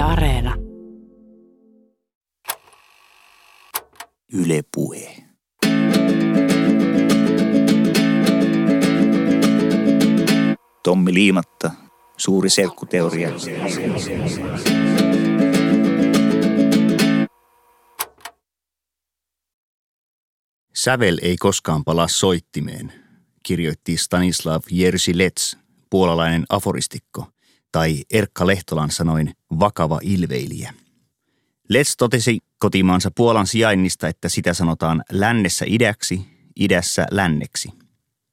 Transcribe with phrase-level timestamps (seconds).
[0.00, 0.56] Yle Areena.
[4.32, 5.16] Yle Puhe.
[10.82, 11.70] Tommi Liimatta,
[12.16, 13.30] suuri serkkuteoria.
[20.74, 22.92] Sävel ei koskaan palaa soittimeen,
[23.42, 24.62] kirjoitti Stanislav
[25.14, 25.58] Lets,
[25.90, 27.26] puolalainen aforistikko,
[27.72, 30.74] tai Erkka Lehtolan sanoin vakava ilveilijä.
[31.68, 37.72] Lets totesi kotimaansa Puolan sijainnista, että sitä sanotaan lännessä idäksi, idässä länneksi.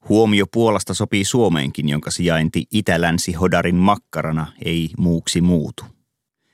[0.08, 5.84] Huomio Puolasta sopii Suomeenkin, jonka sijainti itä-länsi Hodarin makkarana ei muuksi muutu.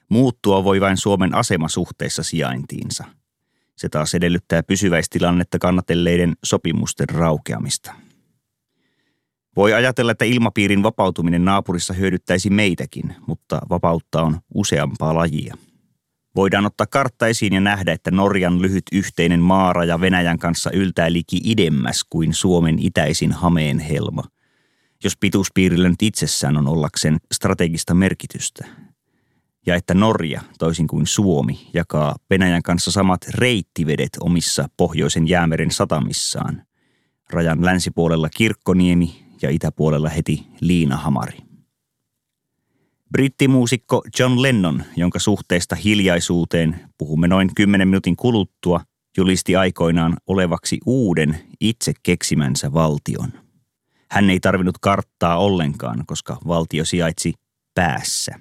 [0.08, 3.04] Muuttua voi vain Suomen asema suhteessa sijaintiinsa.
[3.76, 7.94] Se taas edellyttää pysyväistilannetta kannatelleiden sopimusten raukeamista.
[9.56, 15.56] Voi ajatella, että ilmapiirin vapautuminen naapurissa hyödyttäisi meitäkin, mutta vapautta on useampaa lajia.
[16.36, 21.40] Voidaan ottaa kartta esiin ja nähdä, että Norjan lyhyt yhteinen maaraja Venäjän kanssa yltää liki
[21.44, 24.22] idemmäs kuin Suomen itäisin hameen helma.
[25.04, 28.64] Jos pituuspiirillä nyt itsessään on ollakseen strategista merkitystä.
[29.66, 36.62] Ja että Norja, toisin kuin Suomi, jakaa Venäjän kanssa samat reittivedet omissa pohjoisen jäämeren satamissaan.
[37.30, 41.38] Rajan länsipuolella Kirkkoniemi ja itäpuolella heti Liinahamari.
[43.12, 48.80] Brittimuusikko John Lennon, jonka suhteesta hiljaisuuteen puhumme noin 10 minuutin kuluttua,
[49.16, 53.32] julisti aikoinaan olevaksi uuden itse keksimänsä valtion.
[54.10, 57.34] Hän ei tarvinnut karttaa ollenkaan, koska valtio sijaitsi
[57.74, 58.34] päässä.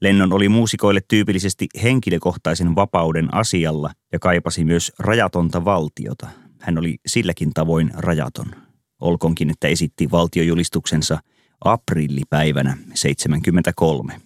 [0.00, 6.28] Lennon oli muusikoille tyypillisesti henkilökohtaisen vapauden asialla ja kaipasi myös rajatonta valtiota.
[6.60, 8.67] Hän oli silläkin tavoin rajaton
[9.00, 11.18] olkonkin, että esitti valtiojulistuksensa
[11.64, 14.20] aprillipäivänä 73.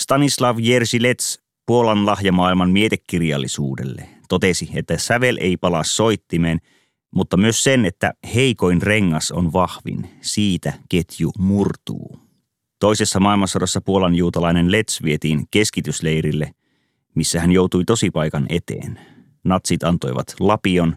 [0.00, 6.58] Stanislav Jersilets Puolan lahjamaailman mietekirjallisuudelle totesi, että sävel ei palaa soittimeen,
[7.14, 12.18] mutta myös sen, että heikoin rengas on vahvin, siitä ketju murtuu.
[12.80, 16.52] Toisessa maailmansodassa Puolan juutalainen Lets vietiin keskitysleirille,
[17.14, 19.00] missä hän joutui tosipaikan eteen.
[19.44, 20.96] Natsit antoivat lapion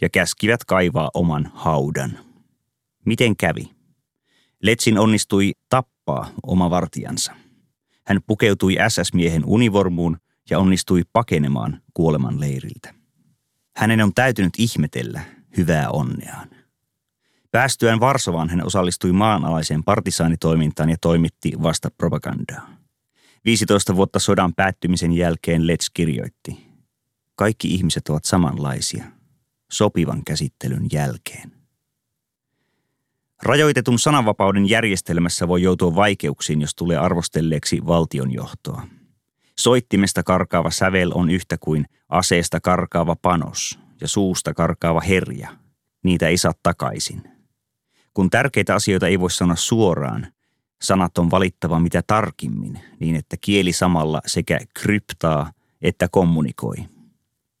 [0.00, 2.18] ja käskivät kaivaa oman haudan.
[3.04, 3.70] Miten kävi?
[4.62, 7.32] Letsin onnistui tappaa oma vartijansa.
[8.06, 10.16] Hän pukeutui SS-miehen univormuun
[10.50, 12.94] ja onnistui pakenemaan kuoleman leiriltä.
[13.76, 15.20] Hänen on täytynyt ihmetellä
[15.56, 16.48] hyvää onneaan.
[17.50, 22.68] Päästyään Varsovaan hän osallistui maanalaiseen partisaanitoimintaan ja toimitti vasta propagandaa.
[23.44, 26.66] 15 vuotta sodan päättymisen jälkeen Let's kirjoitti.
[27.34, 29.04] Kaikki ihmiset ovat samanlaisia–
[29.72, 31.52] sopivan käsittelyn jälkeen.
[33.42, 38.86] Rajoitetun sananvapauden järjestelmässä voi joutua vaikeuksiin, jos tulee arvostelleeksi valtionjohtoa.
[39.58, 45.48] Soittimesta karkaava sävel on yhtä kuin aseesta karkaava panos ja suusta karkaava herja.
[46.02, 47.22] Niitä ei saa takaisin.
[48.14, 50.26] Kun tärkeitä asioita ei voi sanoa suoraan,
[50.82, 55.52] sanat on valittava mitä tarkimmin, niin että kieli samalla sekä kryptaa
[55.82, 56.76] että kommunikoi–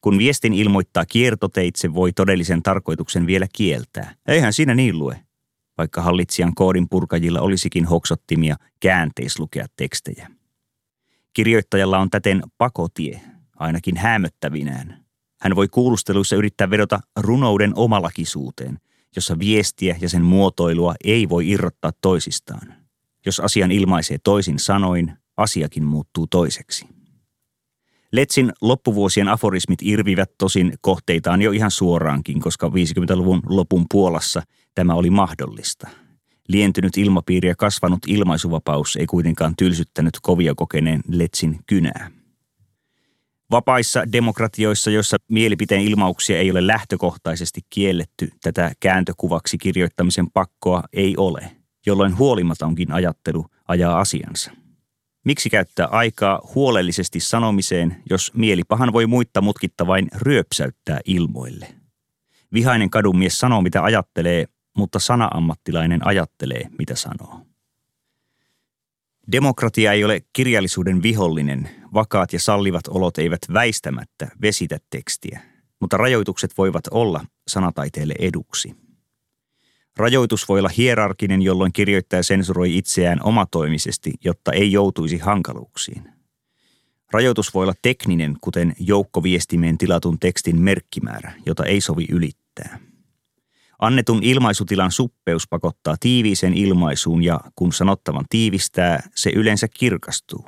[0.00, 4.14] kun viestin ilmoittaa kiertoteitse, voi todellisen tarkoituksen vielä kieltää.
[4.28, 5.20] Eihän siinä niin lue,
[5.78, 10.30] vaikka hallitsijan koodin purkajilla olisikin hoksottimia käänteislukea tekstejä.
[11.32, 13.20] Kirjoittajalla on täten pakotie,
[13.56, 15.04] ainakin hämöttävinään.
[15.40, 18.78] Hän voi kuulusteluissa yrittää vedota runouden omalakisuuteen,
[19.16, 22.74] jossa viestiä ja sen muotoilua ei voi irrottaa toisistaan.
[23.26, 26.95] Jos asian ilmaisee toisin sanoin, asiakin muuttuu toiseksi.
[28.12, 34.42] Letsin loppuvuosien aforismit irvivät tosin kohteitaan jo ihan suoraankin, koska 50-luvun lopun Puolassa
[34.74, 35.88] tämä oli mahdollista.
[36.48, 42.10] Lientynyt ilmapiiri ja kasvanut ilmaisuvapaus ei kuitenkaan tylsyttänyt kovia kokeneen Letsin kynää.
[43.50, 51.50] Vapaissa demokratioissa, joissa mielipiteen ilmauksia ei ole lähtökohtaisesti kielletty, tätä kääntökuvaksi kirjoittamisen pakkoa ei ole,
[51.86, 54.50] jolloin huolimatonkin ajattelu ajaa asiansa–
[55.26, 61.68] Miksi käyttää aikaa huolellisesti sanomiseen, jos mielipahan voi muitta mutkitta vain ryöpsäyttää ilmoille?
[62.52, 64.46] Vihainen kadunmies sanoo, mitä ajattelee,
[64.76, 67.40] mutta sanaammattilainen ajattelee, mitä sanoo.
[69.32, 71.70] Demokratia ei ole kirjallisuuden vihollinen.
[71.94, 75.40] Vakaat ja sallivat olot eivät väistämättä vesitä tekstiä,
[75.80, 78.74] mutta rajoitukset voivat olla sanataiteelle eduksi–
[79.96, 86.16] Rajoitus voi olla hierarkinen, jolloin kirjoittaja sensuroi itseään omatoimisesti, jotta ei joutuisi hankaluuksiin.
[87.10, 92.78] Rajoitus voi olla tekninen, kuten joukkoviestimeen tilatun tekstin merkkimäärä, jota ei sovi ylittää.
[93.78, 100.44] Annetun ilmaisutilan suppeus pakottaa tiiviiseen ilmaisuun ja kun sanottavan tiivistää, se yleensä kirkastuu.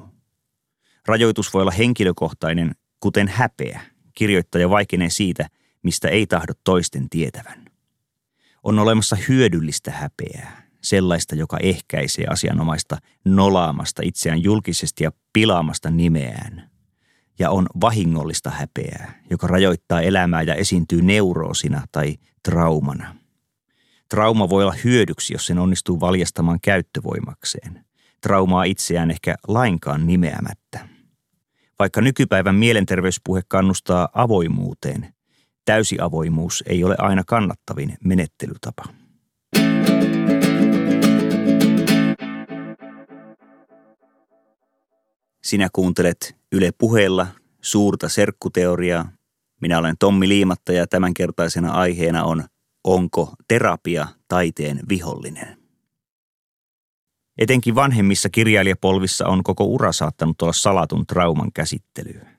[1.06, 3.80] Rajoitus voi olla henkilökohtainen, kuten häpeä.
[4.14, 5.48] Kirjoittaja vaikenee siitä,
[5.82, 7.68] mistä ei tahdo toisten tietävän.
[8.62, 16.70] On olemassa hyödyllistä häpeää, sellaista, joka ehkäisee asianomaista nolaamasta itseään julkisesti ja pilaamasta nimeään.
[17.38, 23.14] Ja on vahingollista häpeää, joka rajoittaa elämää ja esiintyy neuroosina tai traumana.
[24.08, 27.84] Trauma voi olla hyödyksi, jos sen onnistuu valjastamaan käyttövoimakseen.
[28.20, 30.88] Traumaa itseään ehkä lainkaan nimeämättä.
[31.78, 35.14] Vaikka nykypäivän mielenterveyspuhe kannustaa avoimuuteen,
[35.69, 38.85] täysi avoimuus ei ole aina kannattavin menettelytapa.
[45.43, 47.26] Sinä kuuntelet Yle puheella
[47.61, 49.12] suurta serkkuteoriaa.
[49.61, 52.44] Minä olen Tommi Liimatta ja tämänkertaisena aiheena on
[52.85, 55.59] Onko terapia taiteen vihollinen?
[57.38, 62.38] Etenkin vanhemmissa kirjailijapolvissa on koko ura saattanut olla salatun trauman käsittelyä.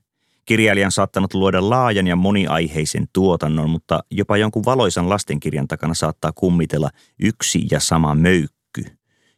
[0.50, 6.32] Kirjailija on saattanut luoda laajan ja moniaiheisen tuotannon, mutta jopa jonkun valoisan lastenkirjan takana saattaa
[6.32, 8.84] kummitella yksi ja sama möykky,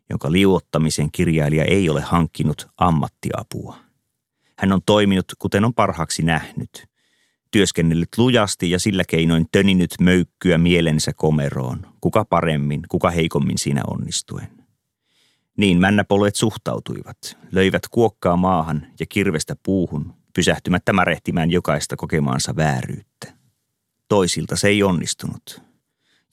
[0.09, 3.77] jonka liuottamisen kirjailija ei ole hankkinut ammattiapua.
[4.57, 6.87] Hän on toiminut kuten on parhaaksi nähnyt,
[7.51, 14.47] työskennellyt lujasti ja sillä keinoin töninyt möykkyä mielensä komeroon, kuka paremmin, kuka heikommin siinä onnistuen.
[15.57, 23.33] Niin männäpoluet suhtautuivat, löivät kuokkaa maahan ja kirvestä puuhun, pysähtymättä märehtimään jokaista kokemaansa vääryyttä.
[24.07, 25.61] Toisilta se ei onnistunut.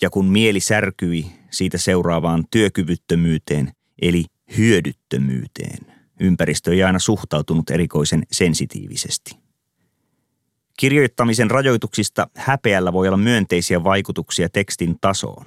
[0.02, 3.72] Ja kun mieli särkyi siitä seuraavaan työkyvyttömyyteen,
[4.02, 4.24] eli
[4.56, 5.78] hyödyttömyyteen,
[6.20, 9.30] ympäristö ei aina suhtautunut erikoisen sensitiivisesti.
[10.78, 15.46] Kirjoittamisen rajoituksista häpeällä voi olla myönteisiä vaikutuksia tekstin tasoon.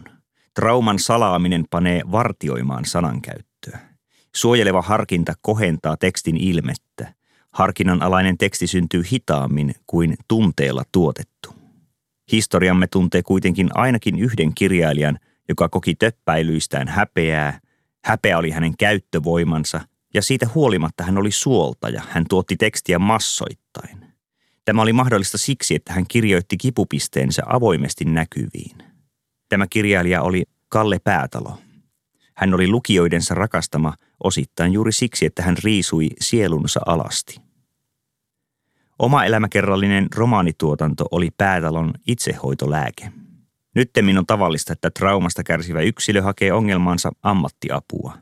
[0.53, 3.80] Trauman salaaminen panee vartioimaan sanankäyttöä.
[4.36, 7.13] Suojeleva harkinta kohentaa tekstin ilmettä.
[7.51, 11.56] Harkinnan alainen teksti syntyy hitaammin kuin tunteella tuotettu.
[12.31, 15.19] Historiamme tuntee kuitenkin ainakin yhden kirjailijan,
[15.50, 17.59] joka koki töppäilyistään häpeää.
[18.06, 19.81] Häpeä oli hänen käyttövoimansa
[20.13, 22.01] ja siitä huolimatta hän oli suoltaja.
[22.09, 24.06] Hän tuotti tekstiä massoittain.
[24.65, 28.77] Tämä oli mahdollista siksi, että hän kirjoitti kipupisteensä avoimesti näkyviin.
[29.50, 31.57] Tämä kirjailija oli Kalle Päätalo.
[32.36, 37.41] Hän oli lukijoidensa rakastama osittain juuri siksi, että hän riisui sielunsa alasti.
[39.00, 43.12] Oma elämäkerrallinen romaanituotanto oli Päätalon itsehoitolääke.
[43.75, 48.18] Nyttemmin on tavallista, että traumasta kärsivä yksilö hakee ongelmaansa ammattiapua.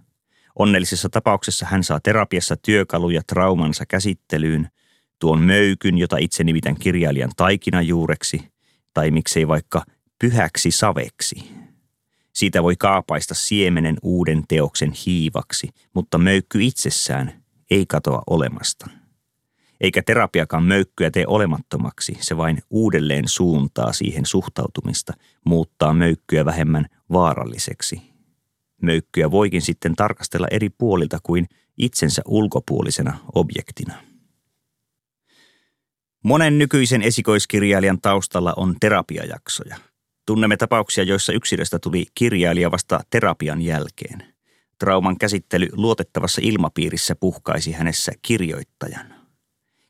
[0.60, 4.70] Onnellisessa tapauksessa hän saa terapiassa työkaluja traumansa käsittelyyn,
[5.20, 8.52] tuon möykyn, jota itse nimitän kirjailijan taikinajuureksi,
[8.94, 9.84] tai miksei vaikka
[10.20, 11.59] pyhäksi saveksi.
[12.34, 18.88] Siitä voi kaapaista siemenen uuden teoksen hiivaksi, mutta möykky itsessään ei katoa olemasta.
[19.82, 25.14] Eikä terapiakaan möykkyä tee olemattomaksi, se vain uudelleen suuntaa siihen suhtautumista,
[25.46, 28.02] muuttaa möykkyä vähemmän vaaralliseksi.
[28.82, 31.48] Möykkyä voikin sitten tarkastella eri puolilta kuin
[31.78, 33.94] itsensä ulkopuolisena objektina.
[36.24, 39.78] Monen nykyisen esikoiskirjailijan taustalla on terapiajaksoja.
[40.30, 44.34] Tunnemme tapauksia, joissa yksilöstä tuli kirjailija vasta terapian jälkeen.
[44.80, 49.16] Trauman käsittely luotettavassa ilmapiirissä puhkaisi hänessä kirjoittajan.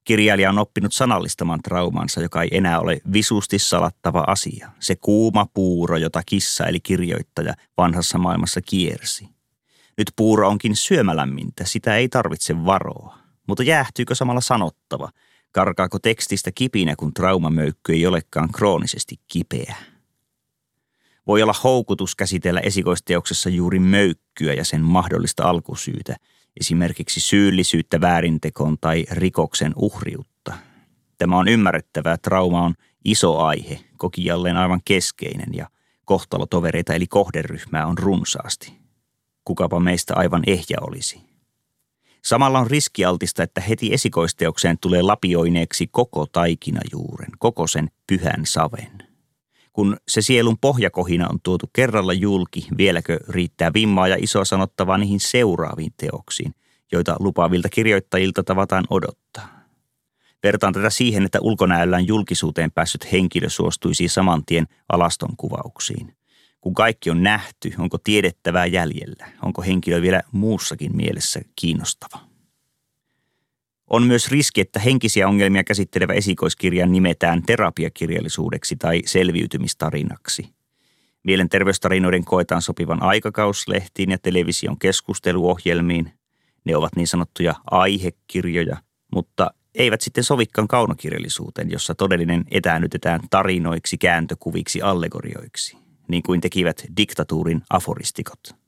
[0.04, 4.72] Kirjailija on oppinut sanallistamaan traumansa, joka ei enää ole visusti salattava asia.
[4.80, 9.30] Se kuuma puuro, jota kissa eli kirjoittaja vanhassa maailmassa kiersi.
[9.98, 13.18] Nyt puuro onkin syömälämmintä, sitä ei tarvitse varoa.
[13.48, 15.10] Mutta jäähtyykö samalla sanottava–
[15.52, 19.76] Karkaako tekstistä kipinä, kun traumamöykky ei olekaan kroonisesti kipeä?
[21.30, 26.16] Voi olla houkutus käsitellä esikoisteoksessa juuri möykkyä ja sen mahdollista alkusyytä,
[26.60, 30.54] esimerkiksi syyllisyyttä väärintekoon tai rikoksen uhriutta.
[31.18, 32.74] Tämä on ymmärrettävää, trauma on
[33.06, 35.70] iso aihe, kokijalleen aivan keskeinen ja
[36.06, 38.74] kohtalotovereita eli kohderyhmää on runsaasti.
[39.46, 41.22] Kukapa meistä aivan ehjä olisi.
[42.26, 49.09] Samalla on riskialtista, että heti esikoisteokseen tulee lapioineeksi koko taikinajuuren, koko sen pyhän saven.
[49.80, 55.20] Kun se sielun pohjakohina on tuotu kerralla julki, vieläkö riittää vimmaa ja isoa sanottavaa niihin
[55.20, 56.56] seuraaviin teoksiin,
[56.92, 59.66] joita lupaavilta kirjoittajilta tavataan odottaa.
[60.44, 66.16] Vertaan tätä siihen, että ulkonäöllään julkisuuteen päässyt henkilö suostuisi saman tien alaston kuvauksiin.
[66.62, 69.32] Kun kaikki on nähty, onko tiedettävää jäljellä?
[69.42, 72.29] Onko henkilö vielä muussakin mielessä kiinnostava?
[73.90, 80.50] On myös riski, että henkisiä ongelmia käsittelevä esikoiskirja nimetään terapiakirjallisuudeksi tai selviytymistarinaksi.
[81.24, 86.12] Mielenterveystarinoiden koetaan sopivan aikakauslehtiin ja television keskusteluohjelmiin.
[86.66, 88.78] Ne ovat niin sanottuja aihekirjoja,
[89.16, 95.78] mutta eivät sitten sovikkaan kaunokirjallisuuteen, jossa todellinen etäännytetään tarinoiksi, kääntökuviksi, allegorioiksi,
[96.08, 98.59] niin kuin tekivät diktatuurin aforistikot.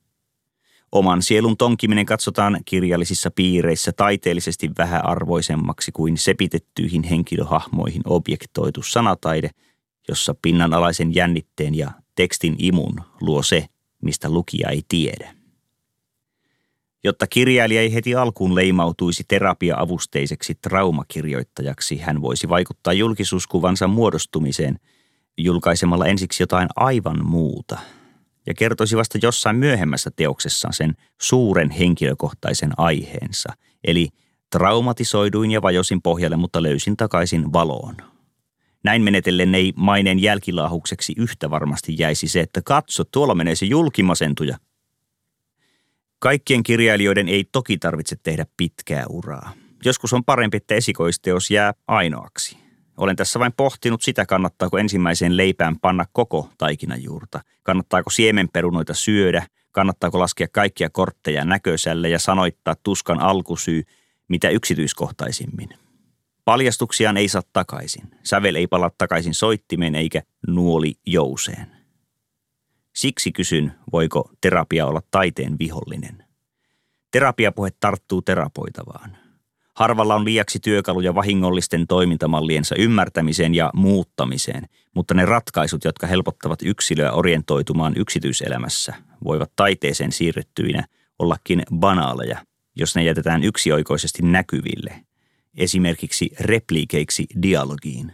[0.91, 9.49] Oman sielun tonkiminen katsotaan kirjallisissa piireissä taiteellisesti vähäarvoisemmaksi kuin sepitettyihin henkilöhahmoihin objektoitu sanataide,
[10.07, 13.65] jossa pinnanalaisen jännitteen ja tekstin imun luo se,
[14.01, 15.35] mistä lukija ei tiedä.
[17.03, 24.79] Jotta kirjailija ei heti alkuun leimautuisi terapia-avusteiseksi traumakirjoittajaksi, hän voisi vaikuttaa julkisuuskuvansa muodostumiseen
[25.37, 27.79] julkaisemalla ensiksi jotain aivan muuta
[28.45, 34.09] ja kertoisi vasta jossain myöhemmässä teoksessaan sen suuren henkilökohtaisen aiheensa, eli
[34.49, 37.95] traumatisoiduin ja vajosin pohjalle, mutta löysin takaisin valoon.
[38.83, 44.57] Näin menetellen ei maineen jälkilaahukseksi yhtä varmasti jäisi se, että katso, tuolla menee se julkimasentuja–
[46.21, 49.53] Kaikkien kirjailijoiden ei toki tarvitse tehdä pitkää uraa.
[49.85, 52.57] Joskus on parempi, että esikoisteos jää ainoaksi.
[53.01, 57.41] Olen tässä vain pohtinut sitä, kannattaako ensimmäiseen leipään panna koko taikinajuurta.
[57.63, 63.83] Kannattaako siemenperunoita syödä, kannattaako laskea kaikkia kortteja näköiselle ja sanoittaa tuskan alkusyy
[64.27, 65.69] mitä yksityiskohtaisimmin.
[66.45, 68.11] Paljastuksiaan ei saa takaisin.
[68.23, 71.71] Sävel ei pala takaisin soittimeen eikä nuoli jouseen.
[72.95, 76.25] Siksi kysyn, voiko terapia olla taiteen vihollinen.
[77.11, 79.20] Terapiapuhe tarttuu terapoitavaan.
[79.73, 87.11] Harvalla on liiaksi työkaluja vahingollisten toimintamalliensa ymmärtämiseen ja muuttamiseen, mutta ne ratkaisut, jotka helpottavat yksilöä
[87.11, 90.85] orientoitumaan yksityiselämässä, voivat taiteeseen siirrettyinä
[91.19, 95.05] ollakin banaaleja, jos ne jätetään yksioikoisesti näkyville,
[95.57, 98.13] esimerkiksi repliikeiksi dialogiin.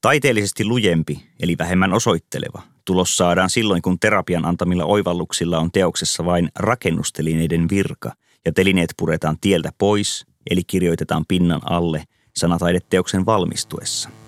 [0.00, 6.48] Taiteellisesti lujempi, eli vähemmän osoitteleva, tulos saadaan silloin, kun terapian antamilla oivalluksilla on teoksessa vain
[6.58, 8.12] rakennustelineiden virka
[8.44, 12.04] ja telineet puretaan tieltä pois, eli kirjoitetaan pinnan alle
[12.36, 14.10] sanataideteoksen valmistuessa–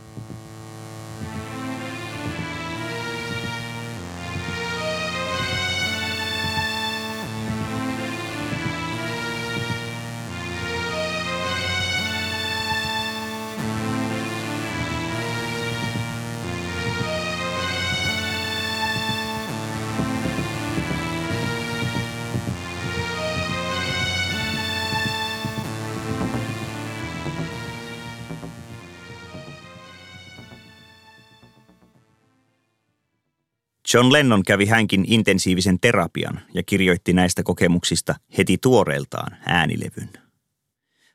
[33.95, 40.11] John Lennon kävi hänkin intensiivisen terapian ja kirjoitti näistä kokemuksista heti tuoreeltaan äänilevyn.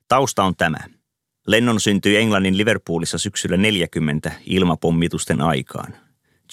[0.08, 0.78] Tausta on tämä.
[1.48, 5.96] Lennon syntyi Englannin Liverpoolissa syksyllä 40 ilmapommitusten aikaan.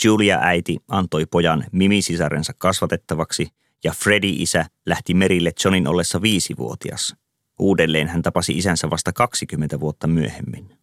[0.05, 3.49] Julia äiti antoi pojan Mimi-sisarensa kasvatettavaksi
[3.85, 7.17] ja Freddy isä lähti merille Johnin ollessa viisivuotias.
[7.59, 10.79] Uudelleen hän tapasi isänsä vasta 20 vuotta myöhemmin.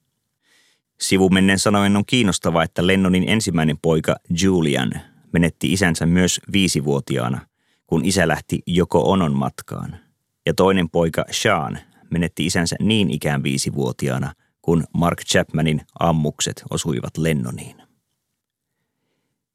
[1.00, 4.92] Sivumennen sanoen on kiinnostavaa, että Lennonin ensimmäinen poika Julian
[5.36, 7.42] menetti isänsä myös viisivuotiaana,
[7.88, 10.00] kun isä lähti joko onon matkaan.
[10.46, 11.80] Ja toinen poika Sean
[12.12, 17.76] menetti isänsä niin ikään viisivuotiaana, kun Mark Chapmanin ammukset osuivat Lennoniin.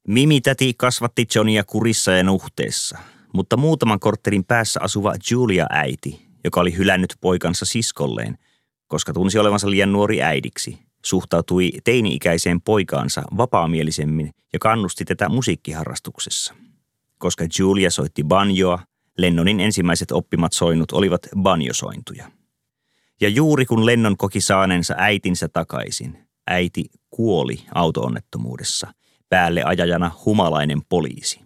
[0.09, 2.99] Mimi-täti kasvatti Johnia kurissa ja nuhteessa,
[3.35, 8.39] mutta muutaman korttelin päässä asuva Julia-äiti, joka oli hylännyt poikansa siskolleen,
[8.87, 16.55] koska tunsi olevansa liian nuori äidiksi– suhtautui teini-ikäiseen poikaansa vapaamielisemmin ja kannusti tätä musiikkiharrastuksessa.
[17.19, 18.79] Koska Julia soitti banjoa,
[19.19, 22.31] Lennonin ensimmäiset oppimat soinut olivat banjosointuja.
[23.21, 28.95] Ja juuri kun Lennon koki saaneensa äitinsä takaisin, äiti kuoli autoonnettomuudessa,
[29.29, 31.41] päälle ajajana humalainen poliisi.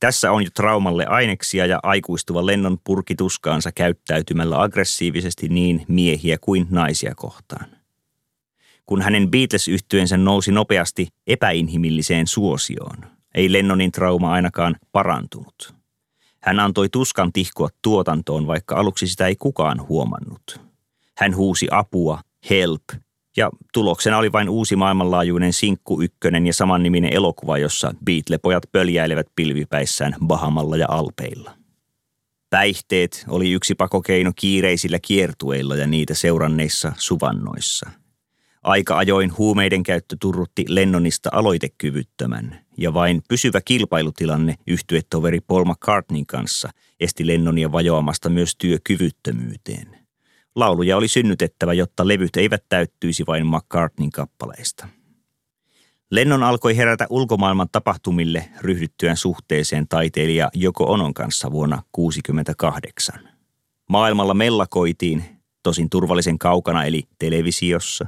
[0.00, 6.66] Tässä on jo traumalle aineksia ja aikuistuva Lennon purki tuskaansa käyttäytymällä aggressiivisesti niin miehiä kuin
[6.70, 7.75] naisia kohtaan
[8.86, 12.96] kun hänen Beatles-yhtyensä nousi nopeasti epäinhimilliseen suosioon.
[13.34, 15.74] Ei Lennonin trauma ainakaan parantunut.
[16.40, 20.60] Hän antoi tuskan tihkua tuotantoon, vaikka aluksi sitä ei kukaan huomannut.
[21.18, 22.82] Hän huusi apua, help,
[23.36, 30.16] ja tuloksena oli vain uusi maailmanlaajuinen Sinkku ykkönen ja samanniminen elokuva, jossa Beatle-pojat pöljäilevät pilvipäissään
[30.26, 31.52] Bahamalla ja Alpeilla.
[32.50, 37.90] Päihteet oli yksi pakokeino kiireisillä kiertueilla ja niitä seuranneissa suvannoissa–
[38.66, 46.70] Aika ajoin huumeiden käyttö turrutti Lennonista aloitekyvyttömän, ja vain pysyvä kilpailutilanne yhtyetoveri Paul McCartneyn kanssa
[47.00, 49.98] esti Lennonia vajoamasta myös työkyvyttömyyteen.
[50.54, 54.88] Lauluja oli synnytettävä, jotta levyt eivät täyttyisi vain McCartneyn kappaleista.
[56.10, 63.28] Lennon alkoi herätä ulkomaailman tapahtumille ryhdyttyään suhteeseen taiteilija Joko Onon kanssa vuonna 1968.
[63.88, 65.24] Maailmalla mellakoitiin,
[65.62, 68.06] tosin turvallisen kaukana eli televisiossa,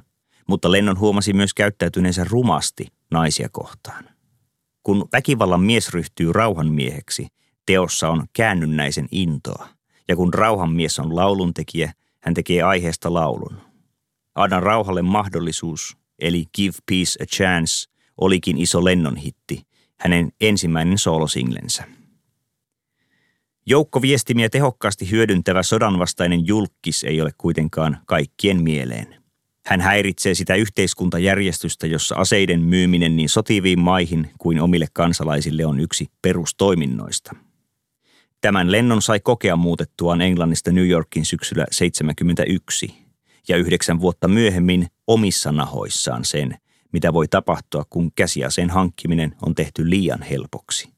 [0.49, 4.05] mutta Lennon huomasi myös käyttäytyneensä rumasti naisia kohtaan.
[4.83, 7.27] Kun väkivallan mies ryhtyy rauhanmieheksi,
[7.67, 9.69] teossa on käännynnäisen intoa,
[10.09, 13.57] ja kun rauhanmies on lauluntekijä, hän tekee aiheesta laulun.
[14.35, 17.91] Anna rauhalle mahdollisuus, eli Give Peace a Chance,
[18.21, 19.63] olikin iso Lennon hitti,
[20.01, 21.85] hänen ensimmäinen soolosinglensä.
[23.67, 29.18] Joukkoviestimiä tehokkaasti hyödyntävä sodanvastainen julkis ei ole kuitenkaan kaikkien mieleen.
[29.69, 36.07] Hän häiritsee sitä yhteiskuntajärjestystä, jossa aseiden myyminen niin sotiviin maihin kuin omille kansalaisille on yksi
[36.23, 37.37] perustoiminnoista.
[38.41, 42.95] Tämän lennon sai kokea muutettuaan Englannista New Yorkin syksyllä 1971
[43.49, 46.59] ja yhdeksän vuotta myöhemmin omissa nahoissaan sen,
[46.93, 50.89] mitä voi tapahtua, kun käsiaseen hankkiminen on tehty liian helpoksi.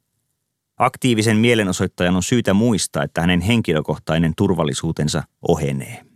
[0.77, 6.10] Aktiivisen mielenosoittajan on syytä muistaa, että hänen henkilökohtainen turvallisuutensa ohenee.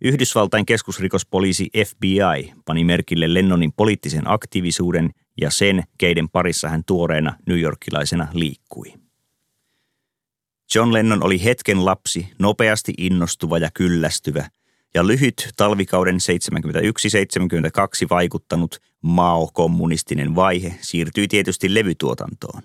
[0.00, 5.10] Yhdysvaltain keskusrikospoliisi FBI pani merkille Lennonin poliittisen aktiivisuuden
[5.40, 8.94] ja sen, keiden parissa hän tuoreena newyorkilaisena liikkui.
[10.74, 14.48] John Lennon oli hetken lapsi, nopeasti innostuva ja kyllästyvä,
[14.94, 16.18] ja lyhyt talvikauden 71-72
[18.10, 22.62] vaikuttanut Mao-kommunistinen vaihe siirtyi tietysti levytuotantoon.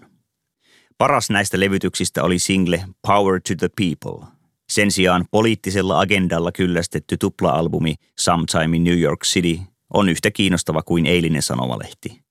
[0.98, 4.38] Paras näistä levytyksistä oli single Power to the People.
[4.69, 9.59] Sen sijaan poliittisella agendalla kyllästetty tupla-albumi Sometime in New York City
[9.93, 12.21] on yhtä kiinnostava kuin eilinen sanomalehti.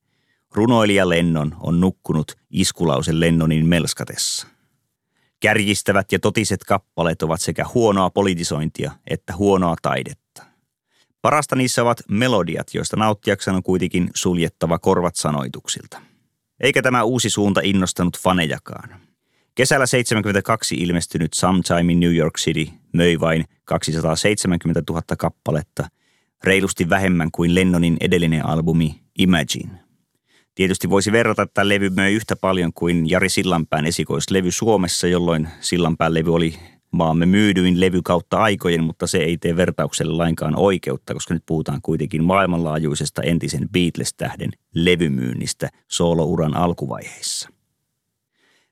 [0.54, 4.47] Runoilija Lennon on nukkunut iskulause Lennonin melskatessa.
[5.40, 10.42] Kärjistävät ja totiset kappaleet ovat sekä huonoa politisointia että huonoa taidetta.
[11.23, 16.02] Parasta niissä ovat melodiat, joista nauttijaksen on kuitenkin suljettava korvat sanoituksilta.
[16.61, 19.08] Eikä tämä uusi suunta innostanut fanejakaan.
[19.59, 25.88] Kesällä 72 ilmestynyt Sometime in New York City möi vain 270 000 kappaletta,
[26.45, 29.71] reilusti vähemmän kuin Lennonin edellinen albumi Imagine.
[30.55, 36.14] Tietysti voisi verrata, että levy möi yhtä paljon kuin Jari Sillanpään esikoislevy Suomessa, jolloin Sillanpään
[36.14, 36.55] levy oli
[36.90, 41.83] maamme myydyin levy kautta aikojen, mutta se ei tee vertaukselle lainkaan oikeutta, koska nyt puhutaan
[41.83, 47.58] kuitenkin maailmanlaajuisesta entisen Beatles-tähden levymyynnistä soolouran alkuvaiheissa.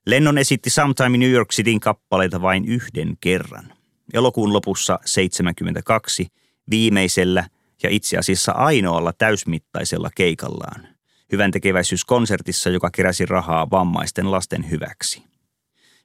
[0.06, 3.72] Lennon esitti Sometime New York Cityn kappaleita vain yhden kerran.
[4.12, 6.26] Elokuun lopussa 72
[6.70, 7.48] viimeisellä
[7.82, 10.88] ja itse asiassa ainoalla täysmittaisella keikallaan.
[11.32, 15.22] Hyvän tekeväisyyskonsertissa, joka keräsi rahaa vammaisten lasten hyväksi.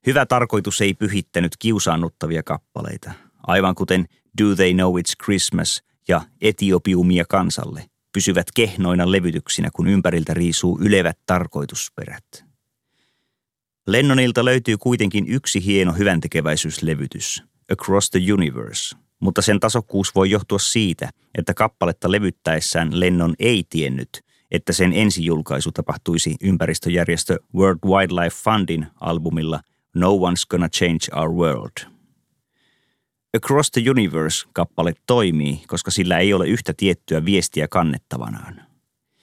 [0.08, 3.12] Hyvä tarkoitus ei pyhittänyt kiusaannuttavia kappaleita,
[3.48, 4.06] aivan kuten
[4.42, 11.18] Do They Know It's Christmas ja Etiopiumia kansalle, pysyvät kehnoina levytyksinä, kun ympäriltä riisuu ylevät
[11.26, 12.51] tarkoitusperät.
[13.88, 21.10] Lennonilta löytyy kuitenkin yksi hieno hyväntekeväisyyslevytys, Across the Universe, mutta sen tasokkuus voi johtua siitä,
[21.38, 24.10] että kappaletta levyttäessään Lennon ei tiennyt,
[24.52, 29.60] että sen ensijulkaisu tapahtuisi ympäristöjärjestö World Wildlife Fundin albumilla–
[29.96, 31.92] No One's Gonna Change Our World.
[33.38, 38.71] Across the Universe-kappale toimii, koska sillä ei ole yhtä tiettyä viestiä kannettavanaan.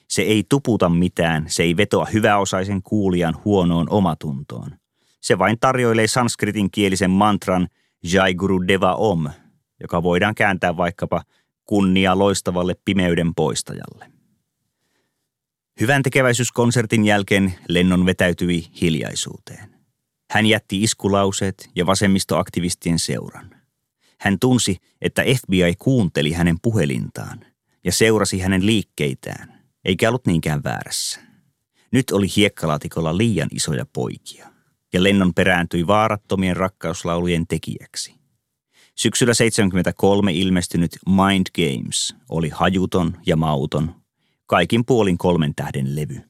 [0.08, 4.70] Se ei tuputa mitään, se ei vetoa hyväosaisen kuulijan huonoon omatuntoon.
[5.20, 7.68] Se vain tarjoilee sanskritin kielisen mantran
[8.12, 9.28] Jai Guru Deva Om,
[9.80, 11.22] joka voidaan kääntää vaikkapa
[11.64, 14.10] kunnia loistavalle pimeyden poistajalle.
[15.80, 19.74] Hyvän tekeväisyyskonsertin jälkeen Lennon vetäytyi hiljaisuuteen.
[20.30, 23.50] Hän jätti iskulauseet ja vasemmistoaktivistien seuran.
[24.20, 27.44] Hän tunsi, että FBI kuunteli hänen puhelintaan
[27.84, 31.20] ja seurasi hänen liikkeitään, eikä ollut niinkään väärässä.
[31.92, 34.48] Nyt oli hiekkalaatikolla liian isoja poikia,
[34.92, 38.14] ja Lennon perääntyi vaarattomien rakkauslaulujen tekijäksi.
[38.94, 43.94] Syksyllä 73 ilmestynyt Mind Games oli hajuton ja mauton,
[44.46, 46.20] kaikin puolin kolmen tähden levy.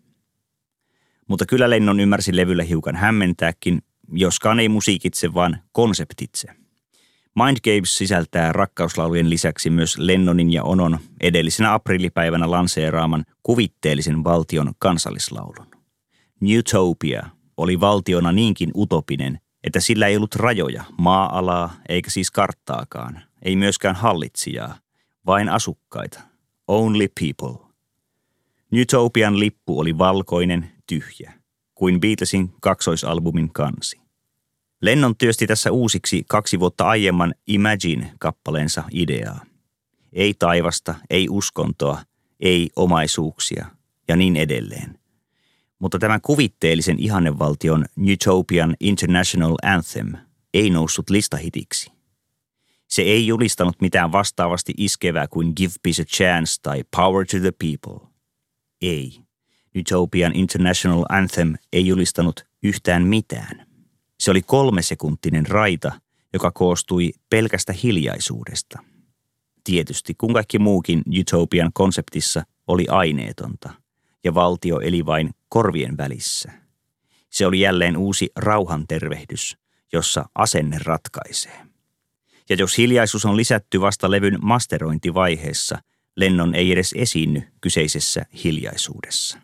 [1.29, 3.83] Mutta kyllä Lennon ymmärsi levyllä hiukan hämmentääkin,
[4.13, 6.49] joskaan ei musiikitse, vaan konseptitse.
[7.35, 15.67] Mind Games sisältää rakkauslaulujen lisäksi myös Lennonin ja Onon edellisenä aprillipäivänä lanseeraaman kuvitteellisen valtion kansallislaulun.
[16.41, 23.57] Newtopia oli valtiona niinkin utopinen, että sillä ei ollut rajoja, maa-alaa eikä siis karttaakaan, ei
[23.57, 24.79] myöskään hallitsijaa,
[25.27, 26.21] vain asukkaita.
[26.69, 27.67] Only people.
[28.71, 31.33] Newtopian lippu oli valkoinen, tyhjä
[31.75, 34.01] kuin Beatlesin kaksoisalbumin kansi.
[34.83, 39.41] Lennon työsti tässä uusiksi kaksi vuotta aiemman Imagine-kappaleensa ideaa.
[40.12, 42.03] Ei taivasta, ei uskontoa,
[42.41, 43.67] ei omaisuuksia
[44.09, 44.99] ja niin edelleen.
[45.79, 50.12] Mutta tämän kuvitteellisen ihannevaltion Utopian International Anthem
[50.55, 51.93] ei noussut listahitiksi.
[52.88, 57.53] Se ei julistanut mitään vastaavasti iskevää kuin Give Peace a Chance tai Power to the
[57.53, 58.09] People.
[58.83, 59.21] Ei.
[59.79, 63.68] Utopian International Anthem ei julistanut yhtään mitään.
[64.21, 65.93] Se oli kolmesekuntinen raita,
[66.33, 68.79] joka koostui pelkästä hiljaisuudesta.
[69.65, 73.71] Tietysti, kun kaikki muukin Utopian konseptissa oli aineetonta,
[74.25, 76.53] ja valtio eli vain korvien välissä.
[77.31, 79.57] Se oli jälleen uusi rauhantervehdys,
[79.93, 81.61] jossa asenne ratkaisee.
[82.49, 85.79] Ja jos hiljaisuus on lisätty vasta levyn masterointivaiheessa,
[86.17, 89.39] Lennon ei edes esiinny kyseisessä hiljaisuudessa.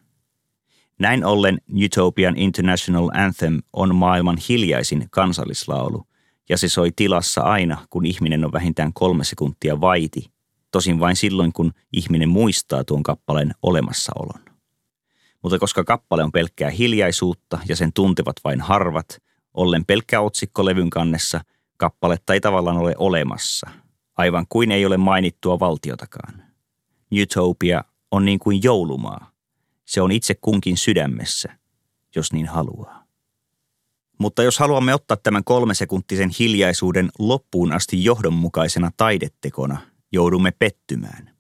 [0.99, 6.07] Näin ollen Utopian International Anthem on maailman hiljaisin kansallislaulu,
[6.49, 10.31] ja se soi tilassa aina, kun ihminen on vähintään kolme sekuntia vaiti,
[10.71, 14.41] tosin vain silloin, kun ihminen muistaa tuon kappaleen olemassaolon.
[15.43, 19.23] Mutta koska kappale on pelkkää hiljaisuutta ja sen tuntevat vain harvat,
[19.55, 21.41] ollen pelkkä otsikko levyn kannessa,
[21.77, 23.71] kappaletta ei tavallaan ole olemassa,
[24.17, 26.43] aivan kuin ei ole mainittua valtiotakaan.
[27.23, 29.34] Utopia on niin kuin joulumaa.
[29.85, 31.59] Se on itse kunkin sydämessä,
[32.17, 33.05] jos niin haluaa.
[34.19, 39.81] Mutta jos haluamme ottaa tämän kolmesekuntisen hiljaisuuden loppuun asti johdonmukaisena taidetekona,
[40.13, 41.35] joudumme pettymään.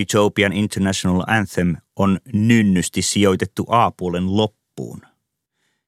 [0.00, 5.00] Utopian International Anthem on nynnysti sijoitettu A-puolen loppuun.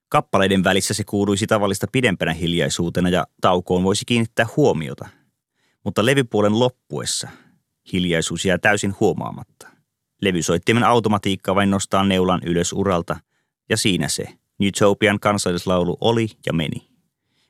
[0.09, 5.09] Kappaleiden välissä se kuuluisi tavallista pidempänä hiljaisuutena ja taukoon voisi kiinnittää huomiota.
[5.85, 7.29] Mutta levypuolen loppuessa
[7.93, 9.70] hiljaisuus jää täysin huomaamatta.
[10.21, 13.17] Levysoittimen automatiikka vain nostaa neulan ylös uralta
[13.69, 14.25] ja siinä se.
[14.63, 16.91] Utopian kansallislaulu oli ja meni.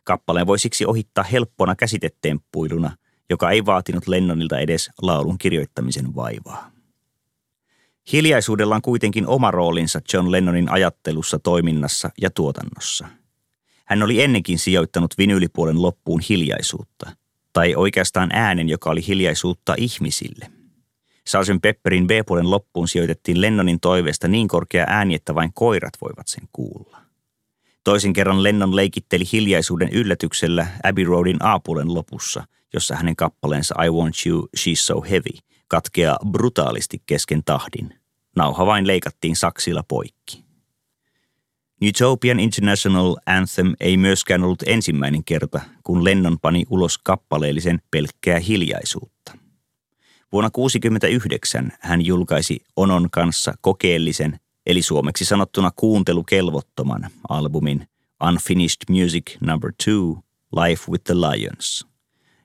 [0.05, 2.97] Kappaleen voi siksi ohittaa helppona käsitetemppuiluna,
[3.31, 6.71] joka ei vaatinut Lennonilta edes laulun kirjoittamisen vaivaa.
[8.13, 13.09] Hiljaisuudella on kuitenkin oma roolinsa John Lennonin ajattelussa, toiminnassa ja tuotannossa.
[13.85, 17.17] Hän oli ennenkin sijoittanut vinyylipuolen loppuun hiljaisuutta,
[17.53, 20.60] tai oikeastaan äänen, joka oli hiljaisuutta ihmisille.
[21.27, 21.63] Sgt.
[21.63, 26.99] Pepperin B-puolen loppuun sijoitettiin Lennonin toiveesta niin korkea ääni, että vain koirat voivat sen kuulla.
[27.85, 34.15] Toisen kerran Lennon leikitteli hiljaisuuden yllätyksellä Abbey Roadin A-puolen lopussa, jossa hänen kappaleensa I Want
[34.27, 37.95] You, She's So Heavy katkeaa brutaalisti kesken tahdin.
[38.37, 40.45] Nauha vain leikattiin saksilla poikki.
[41.89, 49.33] Utopian International Anthem ei myöskään ollut ensimmäinen kerta, kun Lennon pani ulos kappaleellisen pelkkää hiljaisuutta.
[50.33, 57.88] Vuonna 1969 hän julkaisi Onon kanssa kokeellisen, eli suomeksi sanottuna kuuntelukelvottoman albumin
[58.29, 59.59] Unfinished Music No.
[59.59, 59.90] 2
[60.64, 61.87] Life with the Lions.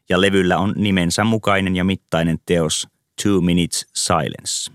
[0.10, 2.88] Ja levyllä on nimensä mukainen ja mittainen teos
[3.24, 4.72] Two Minutes Silence.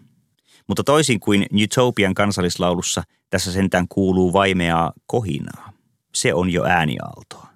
[0.66, 5.73] Mutta toisin kuin Utopian kansallislaulussa, tässä sentään kuuluu vaimeaa kohinaa.
[6.14, 7.50] Se on jo ääniaaltoa.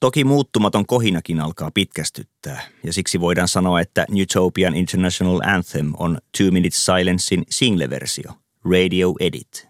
[0.00, 6.50] Toki muuttumaton kohinakin alkaa pitkästyttää, ja siksi voidaan sanoa, että Utopian International Anthem on Two
[6.50, 8.32] Minutes Silencein single-versio,
[8.70, 9.68] Radio Edit.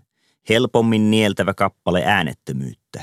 [0.49, 3.03] Helpommin nieltävä kappale äänettömyyttä,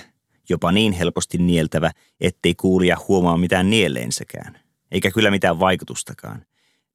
[0.49, 4.59] jopa niin helposti nieltävä, ettei kuulija huomaa mitään nielleensäkään,
[4.91, 6.45] eikä kyllä mitään vaikutustakaan.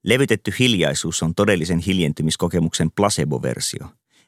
[0.03, 3.87] Levytetty hiljaisuus on todellisen hiljentymiskokemuksen placebo-versio,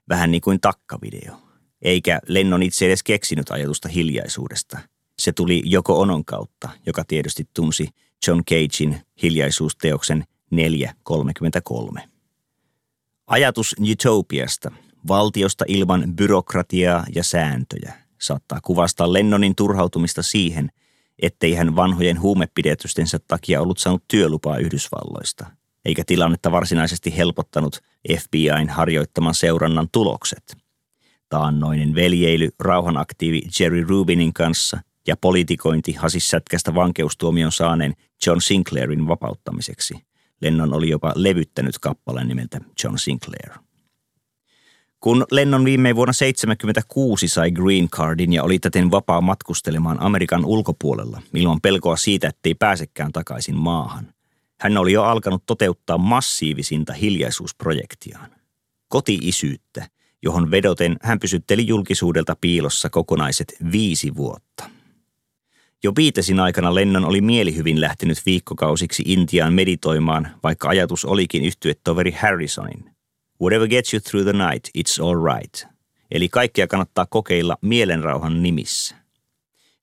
[0.10, 1.36] vähän niin kuin takkavideo.
[1.82, 4.80] Eikä Lennon itse edes keksinyt ajatusta hiljaisuudesta.
[5.22, 7.90] Se tuli joko Onon kautta, joka tietysti tunsi
[8.28, 12.04] John Cagein hiljaisuusteoksen 433.
[13.28, 14.72] Ajatus Utopiasta,
[15.08, 20.72] valtiosta ilman byrokratiaa ja sääntöjä, saattaa kuvastaa Lennonin turhautumista siihen,
[21.22, 25.46] ettei hän vanhojen huumepidetystensä takia ollut saanut työlupaa Yhdysvalloista–
[25.86, 27.80] eikä tilannetta varsinaisesti helpottanut
[28.20, 30.58] FBIn harjoittaman seurannan tulokset.
[31.30, 37.94] Taannoinen veljeily rauhanaktiivi Jerry Rubinin kanssa ja politikointi hasissätkästä vankeustuomion saaneen
[38.26, 39.94] John Sinclairin vapauttamiseksi.
[40.42, 43.52] Lennon oli jopa levyttänyt kappaleen nimeltä John Sinclair.
[45.00, 51.22] Kun Lennon viime vuonna 1976 sai Green Cardin ja oli täten vapaa matkustelemaan Amerikan ulkopuolella
[51.34, 54.08] ilman pelkoa siitä, ettei pääsekään takaisin maahan–
[54.62, 58.32] hän oli jo alkanut toteuttaa massiivisinta hiljaisuusprojektiaan.
[58.88, 59.88] Koti-isyyttä,
[60.24, 64.70] johon vedoten hän pysytteli julkisuudelta piilossa kokonaiset viisi vuotta.
[65.84, 72.92] Jo viitesin aikana Lennon oli mielihyvin lähtenyt viikkokausiksi Intiaan meditoimaan, vaikka ajatus olikin yhtyetoveri Harrisonin.
[73.42, 75.64] Whatever gets you through the night, it's all right.
[76.12, 78.96] Eli kaikkea kannattaa kokeilla mielenrauhan nimissä.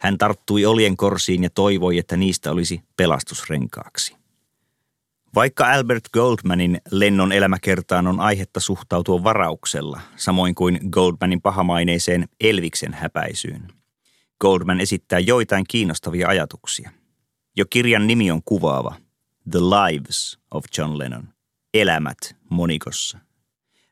[0.01, 4.17] Hän tarttui oljen korsiin ja toivoi, että niistä olisi pelastusrenkaaksi.
[5.35, 13.78] Vaikka Albert Goldmanin lennon elämäkertaan on aihetta suhtautua varauksella, samoin kuin Goldmanin pahamaineiseen Elviksen häpäisyyn.
[14.41, 16.91] Goldman esittää joitain kiinnostavia ajatuksia.
[17.57, 18.95] Jo kirjan nimi on kuvaava.
[19.51, 21.29] The Lives of John Lennon.
[21.75, 23.19] Elämät monikossa.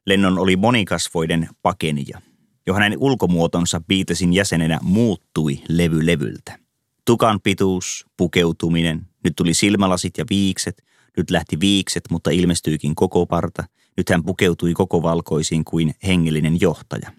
[0.07, 2.21] Lennon oli monikasvoiden pakenija,
[2.67, 6.59] jo hänen ulkomuotonsa Beatlesin jäsenenä muuttui levy levyltä.
[7.05, 10.85] Tukan pituus, pukeutuminen, nyt tuli silmälasit ja viikset,
[11.17, 13.65] nyt lähti viikset, mutta ilmestyikin koko parta.
[13.97, 17.13] Nyt hän pukeutui koko valkoisiin kuin hengellinen johtaja.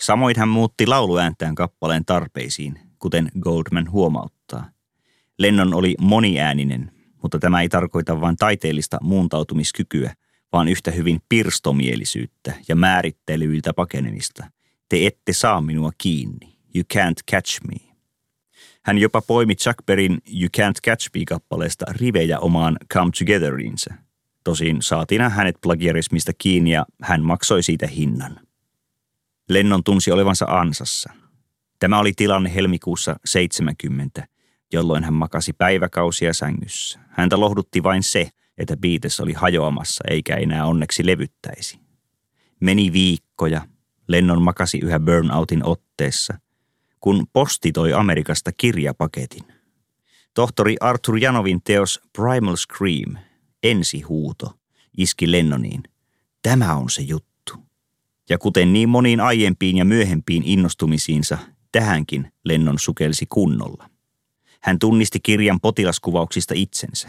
[0.00, 4.70] Samoin hän muutti lauluääntään kappaleen tarpeisiin, kuten Goldman huomauttaa.
[5.38, 10.14] Lennon oli moniääninen, mutta tämä ei tarkoita vain taiteellista muuntautumiskykyä,
[10.52, 14.50] vaan yhtä hyvin pirstomielisyyttä ja määrittelyiltä pakenemista.
[14.88, 16.56] Te ette saa minua kiinni.
[16.74, 17.76] You can't catch me.
[18.82, 23.94] Hän jopa poimi Chuck Berryn You Can't Catch Me-kappaleesta rivejä omaan Come Togetherinsä.
[24.44, 28.45] Tosin saatiin hänet plagiarismista kiinni ja hän maksoi siitä hinnan.
[29.48, 31.12] Lennon tunsi olevansa ansassa.
[31.78, 34.26] Tämä oli tilanne helmikuussa 70,
[34.72, 37.00] jolloin hän makasi päiväkausia sängyssä.
[37.08, 41.80] Häntä lohdutti vain se, että Beatles oli hajoamassa eikä enää onneksi levyttäisi.
[42.60, 43.68] Meni viikkoja,
[44.08, 46.38] Lennon makasi yhä burnoutin otteessa,
[47.00, 49.44] kun posti toi Amerikasta kirjapaketin.
[50.34, 53.16] Tohtori Arthur Janovin teos Primal Scream,
[53.62, 54.58] ensihuuto,
[54.98, 55.82] iski Lennoniin.
[56.42, 57.35] Tämä on se juttu.
[58.30, 61.38] Ja kuten niin moniin aiempiin ja myöhempiin innostumisiinsa,
[61.72, 63.90] tähänkin Lennon sukelsi kunnolla.
[64.62, 67.08] Hän tunnisti kirjan potilaskuvauksista itsensä.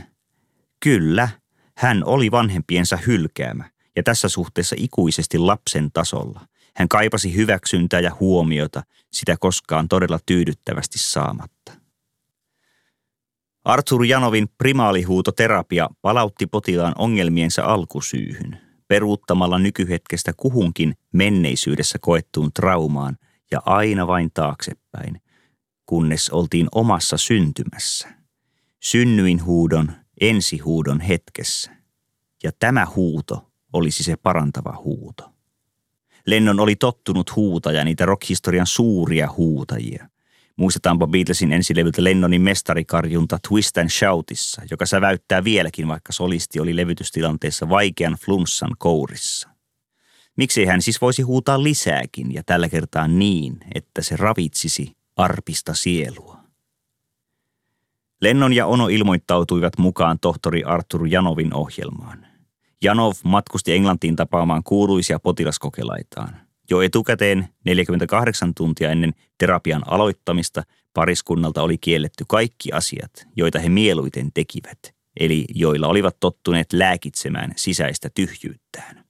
[0.80, 1.30] Kyllä,
[1.78, 6.48] hän oli vanhempiensa hylkäämä ja tässä suhteessa ikuisesti lapsen tasolla.
[6.76, 11.72] Hän kaipasi hyväksyntää ja huomiota, sitä koskaan todella tyydyttävästi saamatta.
[13.64, 23.17] Arthur Janovin primaalihuutoterapia palautti potilaan ongelmiensa alkusyyhyn, peruuttamalla nykyhetkestä kuhunkin menneisyydessä koettuun traumaan
[23.52, 25.21] ja aina vain taaksepäin,
[25.86, 28.08] kunnes oltiin omassa syntymässä.
[28.80, 31.71] Synnyin huudon, ensihuudon hetkessä.
[32.43, 35.34] Ja tämä huuto olisi se parantava huuto.
[36.26, 40.10] Lennon oli tottunut huutaja niitä rockhistorian suuria huutajia.
[40.58, 47.70] Muistetaanpa Beatlesin ensilevyltä Lennonin mestarikarjunta Twist and Shoutissa, joka säväyttää vieläkin, vaikka solisti oli levytystilanteessa
[47.70, 49.50] vaikean flunssan kourissa.
[50.36, 56.38] Miksi hän siis voisi huutaa lisääkin ja tällä kertaa niin, että se ravitsisi arpista sielua?
[58.22, 62.28] Lennon ja Ono ilmoittautuivat mukaan tohtori Arthur Janovin ohjelmaan.
[62.82, 66.47] Janov matkusti Englantiin tapaamaan kuuluisia potilaskokelaitaan.
[66.70, 74.32] Jo etukäteen 48 tuntia ennen terapian aloittamista pariskunnalta oli kielletty kaikki asiat, joita he mieluiten
[74.34, 79.04] tekivät, eli joilla olivat tottuneet lääkitsemään sisäistä tyhjyyttään.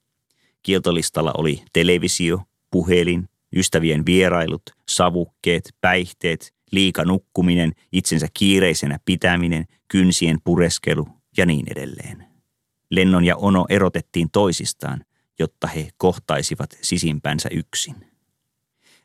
[0.63, 2.41] Kieltolistalla oli televisio,
[2.71, 12.25] puhelin, ystävien vierailut, savukkeet, päihteet, liika nukkuminen, itsensä kiireisenä pitäminen, kynsien pureskelu ja niin edelleen.
[12.91, 15.05] Lennon ja Ono erotettiin toisistaan,
[15.39, 17.95] jotta he kohtaisivat sisimpänsä yksin.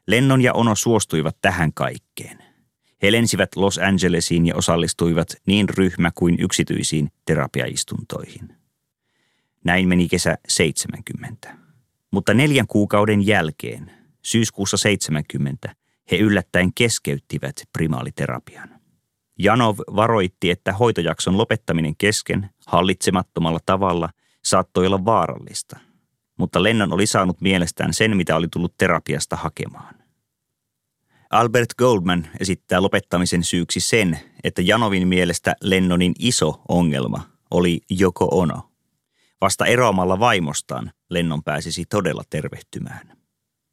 [0.07, 2.38] Lennon ja Ono suostuivat tähän kaikkeen.
[3.03, 8.57] He lensivät Los Angelesiin ja osallistuivat niin ryhmä- kuin yksityisiin terapiaistuntoihin.
[9.64, 11.57] Näin meni kesä 70.
[12.11, 13.90] Mutta neljän kuukauden jälkeen,
[14.23, 15.75] syyskuussa 70,
[16.11, 18.68] he yllättäen keskeyttivät primaaliterapian.
[19.38, 24.11] Janov varoitti, että hoitojakson lopettaminen kesken hallitsemattomalla tavalla
[24.45, 25.79] saattoi olla vaarallista,
[26.42, 29.94] mutta Lennon oli saanut mielestään sen, mitä oli tullut terapiasta hakemaan.
[31.31, 38.70] Albert Goldman esittää lopettamisen syyksi sen, että Janovin mielestä Lennonin iso ongelma oli joko ono.
[39.40, 43.16] Vasta eroamalla vaimostaan Lennon pääsisi todella tervehtymään.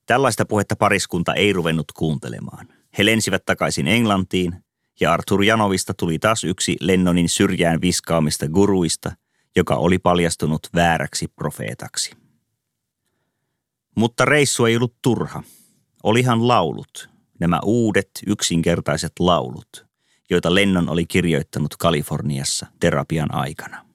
[0.05, 2.67] Tällaista puhetta pariskunta ei ruvennut kuuntelemaan.
[2.97, 4.55] He lensivät takaisin Englantiin
[4.99, 9.11] ja Arthur Janovista tuli taas yksi Lennonin syrjään viskaamista guruista,
[9.55, 12.18] joka oli paljastunut vääräksi profeetaksi.
[13.97, 15.43] Mutta reissu ei ollut turha.
[16.03, 19.85] Olihan laulut, nämä uudet yksinkertaiset laulut,
[20.29, 23.85] joita Lennon oli kirjoittanut Kaliforniassa terapian aikana.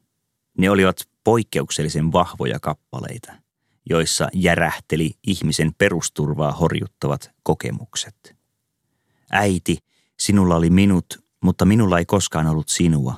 [0.58, 3.32] Ne olivat poikkeuksellisen vahvoja kappaleita,
[3.90, 8.36] joissa järähteli ihmisen perusturvaa horjuttavat kokemukset.
[9.30, 9.78] Äiti,
[10.18, 13.14] Sinulla oli minut, mutta minulla ei koskaan ollut sinua.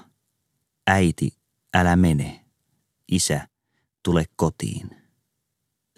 [0.87, 1.33] Äiti,
[1.75, 2.45] älä mene.
[3.09, 3.49] Isä,
[4.03, 5.06] tule kotiin.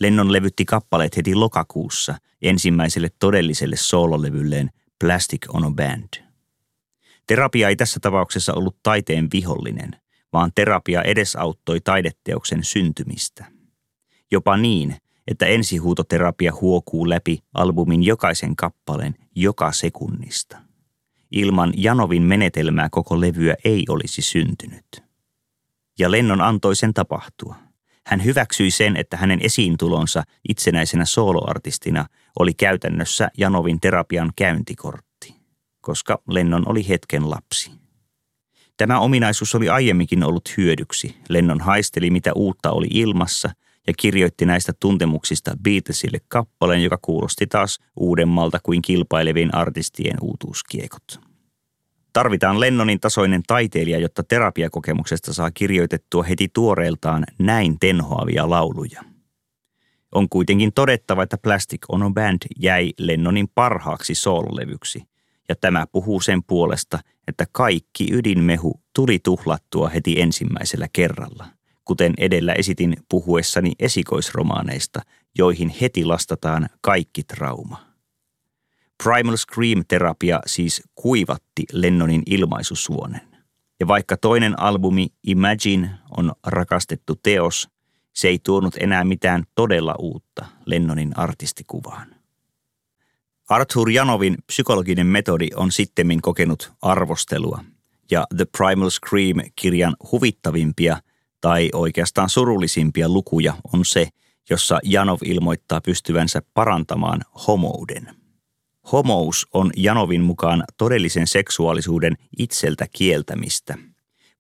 [0.01, 6.25] Lennon levytti kappaleet heti lokakuussa ensimmäiselle todelliselle soololevylleen Plastic on a Band.
[7.27, 9.91] Terapia ei tässä tapauksessa ollut taiteen vihollinen,
[10.33, 13.45] vaan terapia edesauttoi taideteoksen syntymistä.
[14.31, 20.59] Jopa niin, että ensihuutoterapia huokuu läpi albumin jokaisen kappaleen joka sekunnista.
[21.33, 25.03] Ilman Janovin menetelmää koko levyä ei olisi syntynyt.
[25.99, 27.68] Ja Lennon antoi sen tapahtua.
[28.09, 32.07] Hän hyväksyi sen, että hänen esiintulonsa itsenäisenä soloartistina
[32.39, 35.35] oli käytännössä Janovin terapian käyntikortti,
[35.81, 37.71] koska Lennon oli hetken lapsi.
[38.77, 41.17] Tämä ominaisuus oli aiemminkin ollut hyödyksi.
[41.29, 43.51] Lennon haisteli, mitä uutta oli ilmassa
[43.87, 51.28] ja kirjoitti näistä tuntemuksista Beatlesille kappaleen, joka kuulosti taas uudemmalta kuin kilpailevien artistien uutuuskiekot.
[52.19, 59.05] Tarvitaan Lennonin tasoinen taiteilija, jotta terapiakokemuksesta saa kirjoitettua heti tuoreeltaan näin tenhoavia lauluja.
[60.15, 65.03] On kuitenkin todettava, että Plastic on a Band jäi Lennonin parhaaksi soololevyksi,
[65.49, 71.47] ja tämä puhuu sen puolesta, että kaikki ydinmehu tuli tuhlattua heti ensimmäisellä kerralla,
[71.85, 75.01] kuten edellä esitin puhuessani esikoisromaaneista,
[75.39, 77.88] joihin heti lastataan kaikki trauma.
[79.05, 83.21] Primal Scream-terapia siis kuivatti Lennonin ilmaisusuonen.
[83.81, 87.69] Ja vaikka toinen albumi Imagine on rakastettu teos,
[88.13, 92.09] se ei tuonut enää mitään todella uutta Lennonin artistikuvaan.
[93.49, 97.65] Arthur Janovin psykologinen metodi on sittemmin kokenut arvostelua,
[98.11, 101.03] ja The Primal Scream-kirjan huvittavimpia
[101.41, 104.09] tai oikeastaan surullisimpia lukuja on se,
[104.51, 108.18] jossa Janov ilmoittaa pystyvänsä parantamaan homouden.
[108.93, 113.75] Homous on Janovin mukaan todellisen seksuaalisuuden itseltä kieltämistä.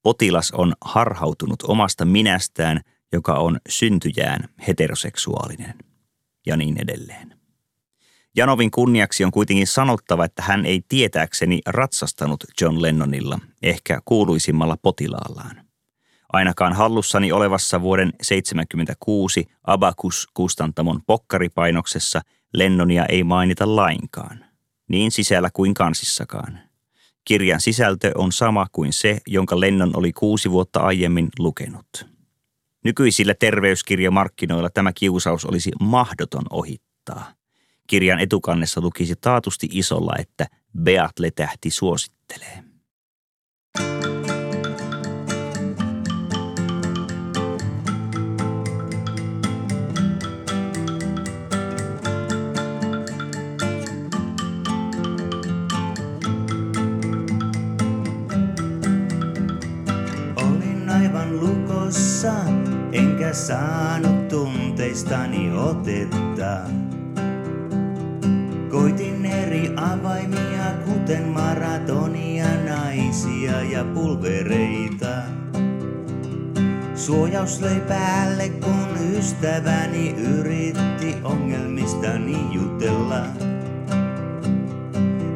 [0.03, 2.81] Potilas on harhautunut omasta minästään,
[3.13, 5.75] joka on syntyjään heteroseksuaalinen.
[6.47, 7.35] Ja niin edelleen.
[8.37, 15.69] Janovin kunniaksi on kuitenkin sanottava, että hän ei tietääkseni ratsastanut John Lennonilla, ehkä kuuluisimmalla potilaallaan.
[16.33, 22.21] Ainakaan hallussani olevassa vuoden 1976 Abacus-kustantamon pokkaripainoksessa
[22.55, 24.45] Lennonia ei mainita lainkaan,
[24.89, 26.59] niin sisällä kuin kansissakaan.
[27.25, 32.07] Kirjan sisältö on sama kuin se, jonka Lennon oli kuusi vuotta aiemmin lukenut.
[32.85, 37.33] Nykyisillä terveyskirjamarkkinoilla tämä kiusaus olisi mahdoton ohittaa–
[37.89, 40.47] Kirjan etukannessa lukisi taatusti isolla, että
[40.83, 42.65] Beatle-tähti suosittelee.
[43.81, 44.18] Olin
[63.47, 66.61] saanut tunteistani otetta.
[68.71, 75.23] Koitin eri avaimia, kuten maratonia, naisia ja pulvereita.
[76.95, 83.23] Suojaus löi päälle, kun ystäväni yritti ongelmistani jutella.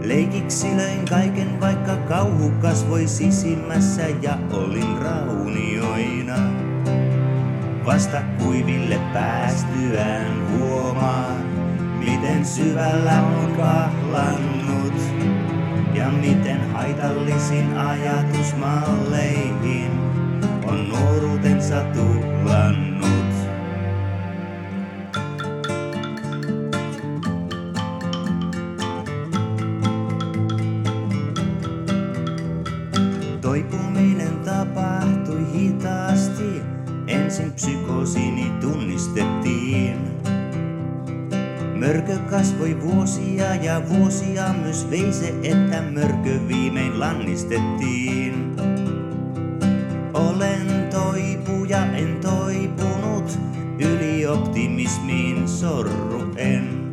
[0.05, 5.72] Leikiksi löin kaiken, vaikka kauhu kasvoi sisimmässä ja olin raunioina.
[7.87, 11.37] Vasta kuiville päästyään huomaan,
[11.99, 14.95] miten syvällä on kahlannut
[15.95, 19.91] ja miten haitallisin ajatusmalleihin
[20.67, 22.92] on nuoruutensa tuhlannut.
[42.43, 48.57] Kasvoi vuosia ja vuosia myös vei se, että mörkö viimein lannistettiin.
[50.15, 53.39] Olen toipuja, en toipunut,
[53.79, 56.93] ylioptimismiin sorruen.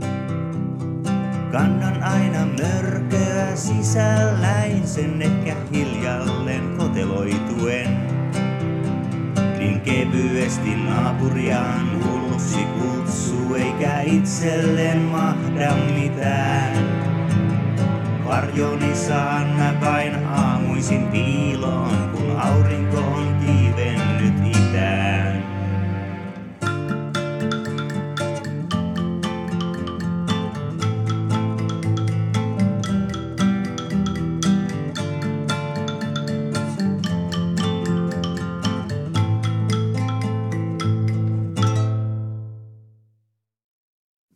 [1.52, 5.56] Kannan aina mörköä sisälläin, sen ehkä
[18.94, 22.09] Saan mä vain aamuisin piiloon,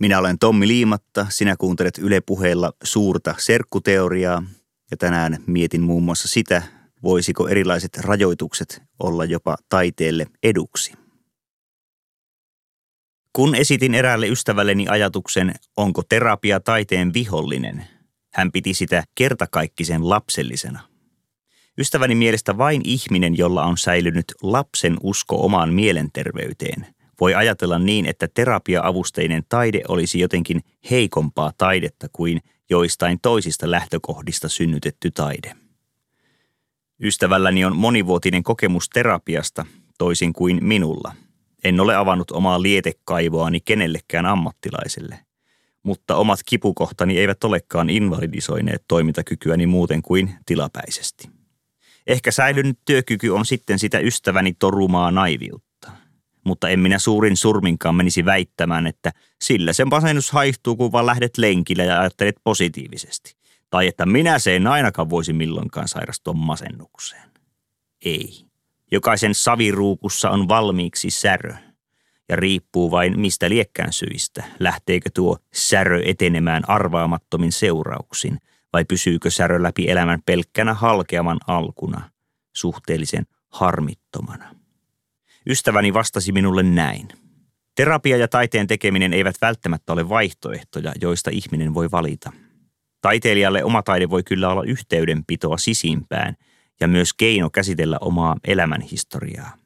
[0.04, 4.44] Minä olen Tommi Liimatta, sinä kuuntelet Yle puheella suurta serkkuteoriaa
[4.92, 6.64] ja tänään mietin muun muassa sitä,
[7.04, 10.94] voisiko erilaiset rajoitukset olla jopa taiteelle eduksi.
[13.34, 17.88] Kun esitin eräälle ystävälleni ajatuksen, onko terapia taiteen vihollinen,
[18.34, 20.80] Hän piti sitä kertakaikkisen lapsellisena.
[21.78, 26.88] Ystäväni mielestä vain ihminen, jolla on säilynyt lapsen usko omaan mielenterveyteen,
[27.24, 30.62] voi ajatella niin, että terapia-avusteinen taide olisi jotenkin
[30.92, 35.56] heikompaa taidetta kuin joistain toisista lähtökohdista synnytetty taide.
[37.04, 39.66] Ystävälläni on monivuotinen kokemus terapiasta,
[39.98, 41.16] toisin kuin minulla.
[41.64, 45.20] En ole avannut omaa lietekaivoani kenellekään ammattilaiselle,
[45.84, 51.30] mutta omat kipukohtani eivät olekaan invalidisoineet toimintakykyäni muuten kuin tilapäisesti.
[52.08, 55.73] Ehkä säilynyt työkyky on sitten sitä ystäväni torumaa naiviutta.
[56.44, 61.38] Mutta en minä suurin surminkaan menisi väittämään, että sillä sen masennus haihtuu, kun vaan lähdet
[61.38, 63.36] lenkille ja ajattelet positiivisesti.
[63.70, 67.30] Tai että minä se en ainakaan voisi milloinkaan sairastua masennukseen.
[68.06, 68.46] Ei.
[68.92, 71.54] Jokaisen saviruukussa on valmiiksi särö.
[72.30, 78.38] Ja riippuu vain mistä liekkään syistä, lähteekö tuo särö etenemään arvaamattomin seurauksin–
[78.74, 82.10] vai pysyykö särö läpi elämän pelkkänä halkeaman alkuna,
[82.54, 84.56] suhteellisen harmittomana.
[85.50, 87.08] Ystäväni vastasi minulle näin.
[87.76, 92.32] Terapia ja taiteen tekeminen eivät välttämättä ole vaihtoehtoja, joista ihminen voi valita.
[93.02, 96.36] Taiteilijalle oma taide voi kyllä olla yhteydenpitoa sisimpään
[96.80, 99.58] ja myös keino käsitellä omaa elämänhistoriaa.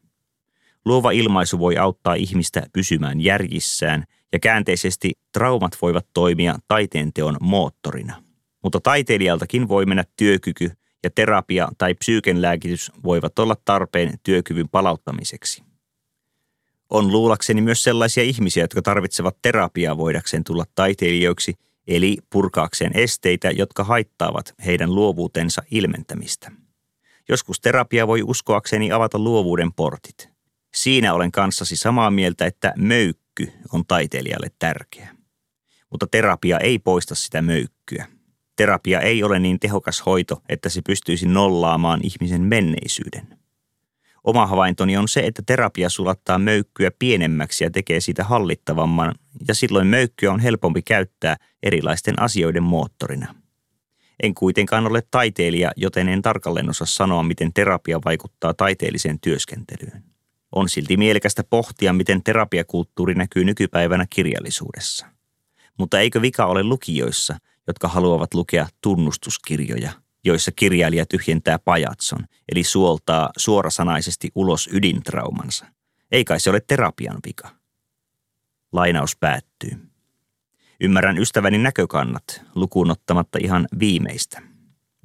[0.85, 4.03] Luova ilmaisu voi auttaa ihmistä pysymään järjissään
[4.33, 8.23] ja käänteisesti traumat voivat toimia taiteen teon moottorina–
[8.67, 10.71] mutta taiteilijaltakin voi mennä työkyky
[11.03, 15.63] ja terapia tai psyykenlääkitys voivat olla tarpeen työkyvyn palauttamiseksi.
[16.89, 21.53] On luulakseni myös sellaisia ihmisiä, jotka tarvitsevat terapiaa voidakseen tulla taiteilijoiksi,
[21.87, 26.51] eli purkaakseen esteitä, jotka haittaavat heidän luovuutensa ilmentämistä.
[27.29, 30.29] Joskus terapia voi uskoakseni avata luovuuden portit.
[30.73, 35.15] Siinä olen kanssasi samaa mieltä, että möykky on taiteilijalle tärkeä.
[35.91, 38.07] Mutta terapia ei poista sitä möykkyä
[38.57, 43.36] terapia ei ole niin tehokas hoito, että se pystyisi nollaamaan ihmisen menneisyyden.
[44.27, 49.15] Oma havaintoni on se, että terapia sulattaa möykkyä pienemmäksi ja tekee siitä hallittavamman,
[49.47, 53.35] ja silloin möykkyä on helpompi käyttää erilaisten asioiden moottorina.
[54.23, 60.03] En kuitenkaan ole taiteilija, joten en tarkalleen osaa sanoa, miten terapia vaikuttaa taiteelliseen työskentelyyn.
[60.55, 65.07] On silti mielekästä pohtia, miten terapiakulttuuri näkyy nykypäivänä kirjallisuudessa.
[65.77, 69.91] Mutta eikö vika ole lukijoissa, jotka haluavat lukea tunnustuskirjoja,
[70.23, 72.19] joissa kirjailija tyhjentää pajatson,
[72.51, 75.65] eli suoltaa suorasanaisesti ulos ydintraumansa.
[76.11, 77.49] Ei kai se ole terapian vika.
[78.71, 79.71] Lainaus päättyy.
[80.81, 84.41] Ymmärrän ystäväni näkökannat, lukuun ottamatta ihan viimeistä.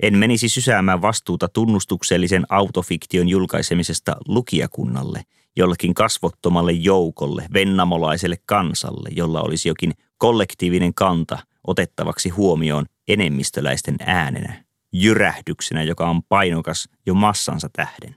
[0.03, 5.23] En menisi sysäämään vastuuta tunnustuksellisen autofiktion julkaisemisesta lukijakunnalle,
[5.57, 14.62] jollekin kasvottomalle joukolle, vennamolaiselle kansalle, jolla olisi jokin kollektiivinen kanta otettavaksi huomioon enemmistöläisten äänenä,
[14.93, 18.15] jyrähdyksenä, joka on painokas jo massansa tähden.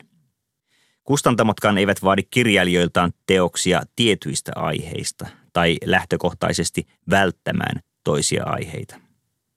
[1.03, 8.99] Kustantamotkaan eivät vaadi kirjailijoiltaan teoksia tietyistä aiheista tai lähtökohtaisesti välttämään toisia aiheita.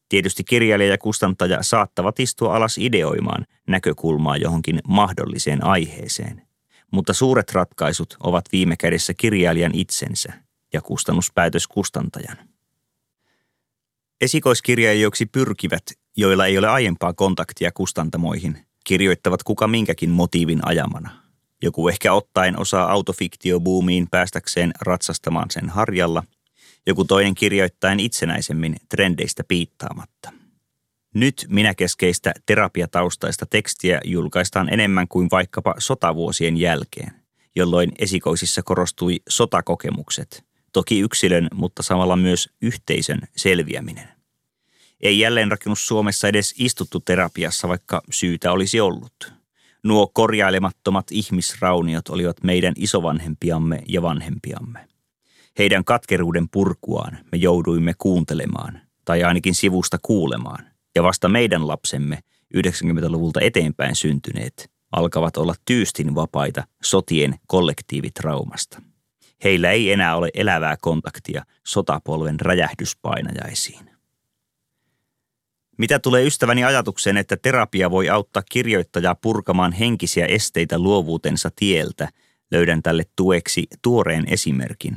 [0.09, 6.43] Tietysti kirjailija ja kustantaja saattavat istua alas ideoimaan näkökulmaa johonkin mahdolliseen aiheeseen,
[6.91, 10.33] mutta suuret ratkaisut ovat viime kädessä kirjailijan itsensä
[10.73, 12.37] ja kustannuspäätös kustantajan.
[14.21, 15.83] Esikoiskirjailijoiksi pyrkivät,
[16.19, 21.11] joilla ei ole aiempaa kontaktia kustantamoihin, kirjoittavat kuka minkäkin motiivin ajamana.
[21.63, 26.23] Joku ehkä ottaen osaa autofiktiobuumiin päästäkseen ratsastamaan sen harjalla,
[26.87, 30.33] joku toinen kirjoittaen itsenäisemmin trendeistä piittaamatta.
[31.15, 37.13] Nyt minäkeskeistä terapiataustaista tekstiä julkaistaan enemmän kuin vaikkapa sotavuosien jälkeen,
[37.57, 44.18] jolloin esikoisissa korostui sotakokemukset– toki yksilön, mutta samalla myös yhteisön selviäminen.
[45.01, 49.33] Ei jälleenrakennus Suomessa edes istuttu terapiassa, vaikka syytä olisi ollut.
[49.85, 54.89] Nuo korjailemattomat ihmisrauniot olivat meidän isovanhempiamme ja vanhempiamme.
[55.59, 62.19] Heidän katkeruuden purkuaan me jouduimme kuuntelemaan, tai ainakin sivusta kuulemaan, ja vasta meidän lapsemme,
[62.57, 68.83] 90-luvulta eteenpäin syntyneet, alkavat olla tyystin vapaita sotien kollektiivitraumasta.
[69.45, 73.88] Heillä ei enää ole elävää kontaktia sotapolven räjähdyspainajaisiin.
[75.79, 82.09] Mitä tulee ystäväni ajatukseen, että terapia voi auttaa kirjoittajaa purkamaan henkisiä esteitä luovuutensa tieltä,
[82.51, 84.95] löydän tälle tueksi tuoreen esimerkin.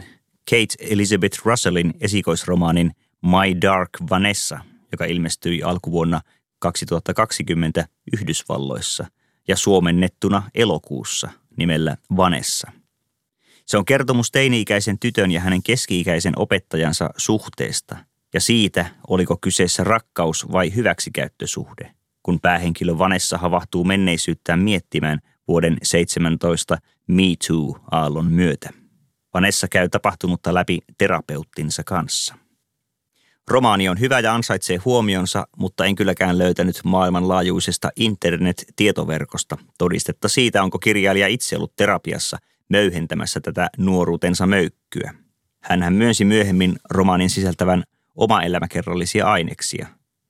[0.50, 4.60] Kate Elizabeth Russellin esikoisromaanin My Dark Vanessa,
[4.92, 6.22] joka ilmestyi alkuvuonna
[6.60, 9.06] 2020 Yhdysvalloissa
[9.48, 12.72] ja suomennettuna elokuussa nimellä Vanessa–
[13.72, 17.98] se on kertomus teini-ikäisen tytön ja hänen keski-ikäisen opettajansa suhteesta,
[18.34, 21.92] ja siitä, oliko kyseessä rakkaus vai hyväksikäyttösuhde,
[22.24, 26.78] kun päähenkilö Vanessa havahtuu menneisyyttään miettimään vuoden 17
[27.08, 28.70] Me Too-aallon myötä.
[29.34, 32.36] Vanessa käy tapahtunutta läpi terapeuttinsa kanssa.
[33.48, 40.80] Romaani on hyvä ja ansaitsee huomionsa, mutta en kylläkään löytänyt maailmanlaajuisesta internet-tietoverkosta todistetta siitä, onko
[40.80, 42.38] kirjailija itse ollut terapiassa
[42.70, 45.14] möyhentämässä tätä nuoruutensa möykkyä.
[45.62, 47.84] Hänhän myönsi myöhemmin romaanin sisältävän
[48.22, 49.88] oma elämäkerrallisia aineksia,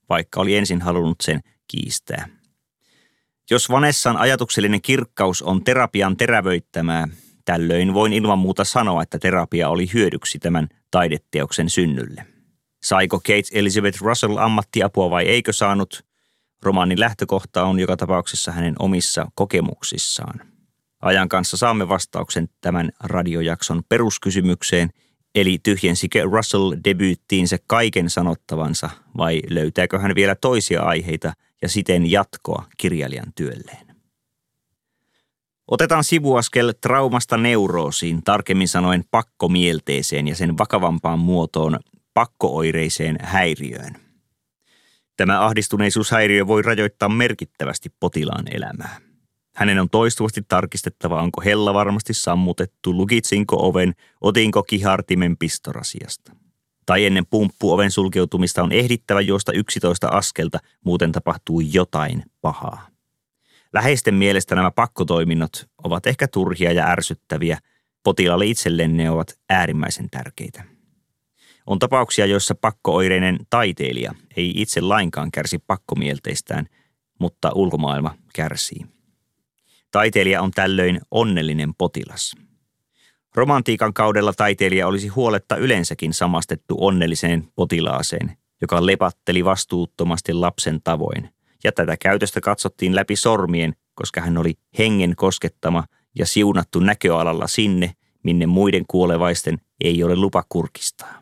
[0.10, 2.28] vaikka oli ensin halunnut sen kiistää.
[3.50, 7.08] Jos Vanessan ajatuksellinen kirkkaus on terapian terävöittämää,
[7.46, 12.26] tällöin voin ilman muuta sanoa, että terapia oli hyödyksi tämän taideteoksen synnylle.
[12.84, 16.06] Saiko Kate Elizabeth Russell ammattiapua vai eikö saanut?
[16.62, 20.42] Romaanin lähtökohta on joka tapauksessa hänen omissa kokemuksissaan.
[21.02, 24.90] Ajan kanssa saamme vastauksen tämän radiojakson peruskysymykseen,
[25.36, 32.66] eli tyhjensikö Russell debyyttiinsä kaiken sanottavansa vai löytääkö hän vielä toisia aiheita ja siten jatkoa
[32.78, 33.96] kirjailijan työlleen.
[35.68, 41.80] Otetaan sivuaskel traumasta neuroosiin, tarkemmin sanoen pakkomielteeseen ja sen vakavampaan muotoon
[42.14, 43.94] pakkooireiseen häiriöön.
[45.18, 49.11] Tämä ahdistuneisuushäiriö voi rajoittaa merkittävästi potilaan elämää.
[49.56, 56.32] Hänen on toistuvasti tarkistettava, onko hella varmasti sammutettu, lukitsinko oven, otinko kihartimen pistorasiasta.
[56.86, 62.88] Tai ennen pumppuoven sulkeutumista on ehdittävä juosta 11 askelta, muuten tapahtuu jotain pahaa.
[63.74, 67.58] Läheisten mielestä nämä pakkotoiminnot ovat ehkä turhia ja ärsyttäviä.
[68.04, 70.64] Potilaalle itselleen ne ovat äärimmäisen tärkeitä.
[71.66, 76.68] On tapauksia, joissa pakkooireinen taiteilija ei itse lainkaan kärsi pakkomielteistään,
[77.20, 78.86] mutta ulkomaailma kärsii.
[79.92, 82.36] Taiteilija on tällöin onnellinen potilas.
[83.36, 91.30] Romantiikan kaudella taiteilija olisi huoletta yleensäkin samastettu onnelliseen potilaaseen, joka lepatteli vastuuttomasti lapsen tavoin.
[91.64, 95.84] Ja tätä käytöstä katsottiin läpi sormien, koska hän oli hengen koskettama
[96.20, 101.22] ja siunattu näköalalla sinne, minne muiden kuolevaisten ei ole lupa kurkistaa.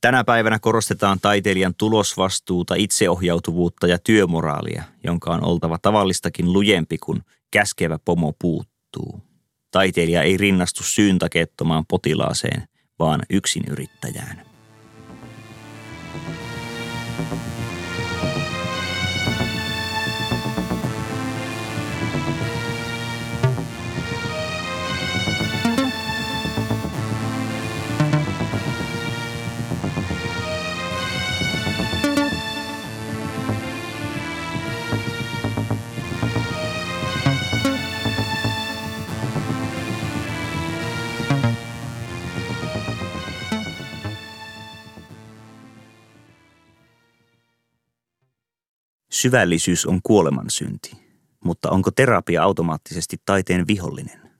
[0.00, 7.22] Tänä päivänä korostetaan taiteilijan tulosvastuuta, itseohjautuvuutta ja työmoraalia, jonka on oltava tavallistakin lujempi, kun
[7.54, 9.22] käskevä pomo puuttuu.
[9.70, 14.46] Taiteilija ei rinnastu syyntakettomaan potilaaseen, vaan yksin yrittäjään.
[49.24, 50.92] Syvällisyys on kuolemansynti,
[51.44, 54.30] mutta onko terapia automaattisesti taiteen vihollinen?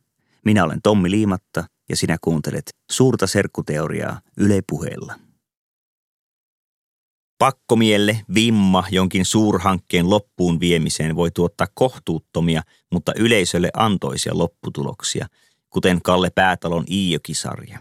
[0.45, 5.15] Minä olen Tommi Liimatta ja sinä kuuntelet suurta serkkuteoriaa Yle puheella.
[7.39, 12.63] Pakkomielle vimma jonkin suurhankkeen loppuun viemiseen voi tuottaa kohtuuttomia,
[12.93, 15.27] mutta yleisölle antoisia lopputuloksia,
[15.71, 17.79] kuten Kalle Päätalon Iijoki-sarja.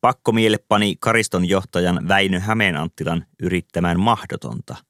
[0.00, 4.76] Pakkomielle pani Kariston johtajan Väinö Hämeenanttilan yrittämään mahdotonta–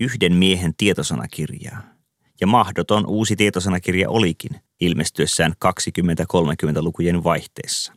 [0.00, 1.82] yhden miehen tietosanakirjaa.
[2.40, 7.92] Ja mahdoton uusi tietosanakirja olikin ilmestyessään 20-30-lukujen vaihteessa.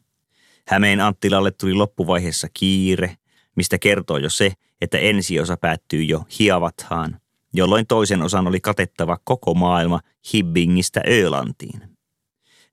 [0.67, 3.17] Hämeen Anttilalle tuli loppuvaiheessa kiire,
[3.55, 7.19] mistä kertoo jo se, että ensiosa päättyy jo Hiavathaan,
[7.53, 9.99] jolloin toisen osan oli katettava koko maailma
[10.33, 11.81] Hibbingistä Ölantiin.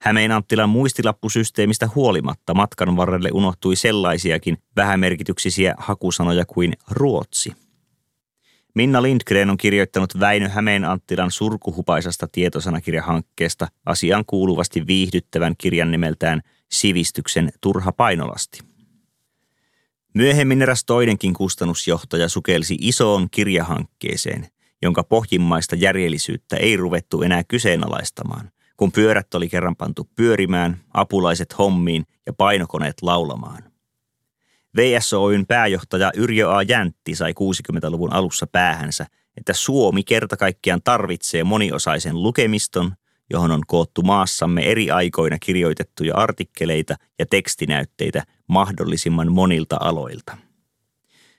[0.01, 7.53] Hämeen Anttilan muistilappusysteemistä huolimatta matkan varrelle unohtui sellaisiakin vähämerkityksisiä hakusanoja kuin Ruotsi–
[8.79, 17.49] Minna Lindgren on kirjoittanut Väinö Hämeen Anttilan surkuhupaisasta tietosanakirjahankkeesta asian kuuluvasti viihdyttävän kirjan nimeltään Sivistyksen
[17.61, 18.59] turha painolasti.
[20.13, 24.47] Myöhemmin eräs toinenkin kustannusjohtaja sukelsi isoon kirjahankkeeseen,
[24.81, 32.05] jonka pohjimmaista järjellisyyttä ei ruvettu enää kyseenalaistamaan, kun pyörät oli kerran pantu pyörimään, apulaiset hommiin
[32.25, 33.68] ja painokoneet laulamaan.
[34.77, 36.63] VSOYn pääjohtaja Yrjö A.
[36.63, 39.05] Jäntti sai 60-luvun alussa päähänsä,
[39.37, 42.91] että Suomi kerta kaikkiaan tarvitsee moniosaisen lukemiston,
[43.29, 50.37] johon on koottu maassamme eri aikoina kirjoitettuja artikkeleita ja tekstinäytteitä mahdollisimman monilta aloilta.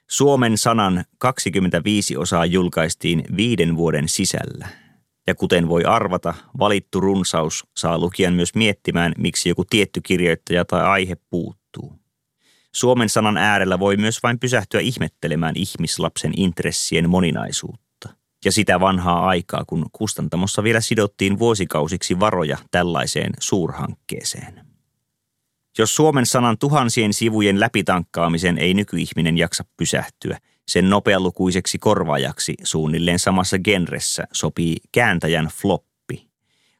[0.09, 4.67] Suomen sanan 25 osaa julkaistiin viiden vuoden sisällä.
[5.27, 10.81] Ja kuten voi arvata, valittu runsaus saa lukijan myös miettimään, miksi joku tietty kirjoittaja tai
[10.81, 11.60] aihe puuttuu.
[12.75, 18.09] Suomen sanan äärellä voi myös vain pysähtyä ihmettelemään ihmislapsen intressien moninaisuutta.
[18.45, 24.65] Ja sitä vanhaa aikaa, kun kustantamossa vielä sidottiin vuosikausiksi varoja tällaiseen suurhankkeeseen.
[25.77, 33.59] Jos Suomen sanan tuhansien sivujen läpitankkaamisen ei nykyihminen jaksa pysähtyä, sen nopealukuiseksi korvaajaksi suunnilleen samassa
[33.59, 36.27] genressä sopii kääntäjän floppi.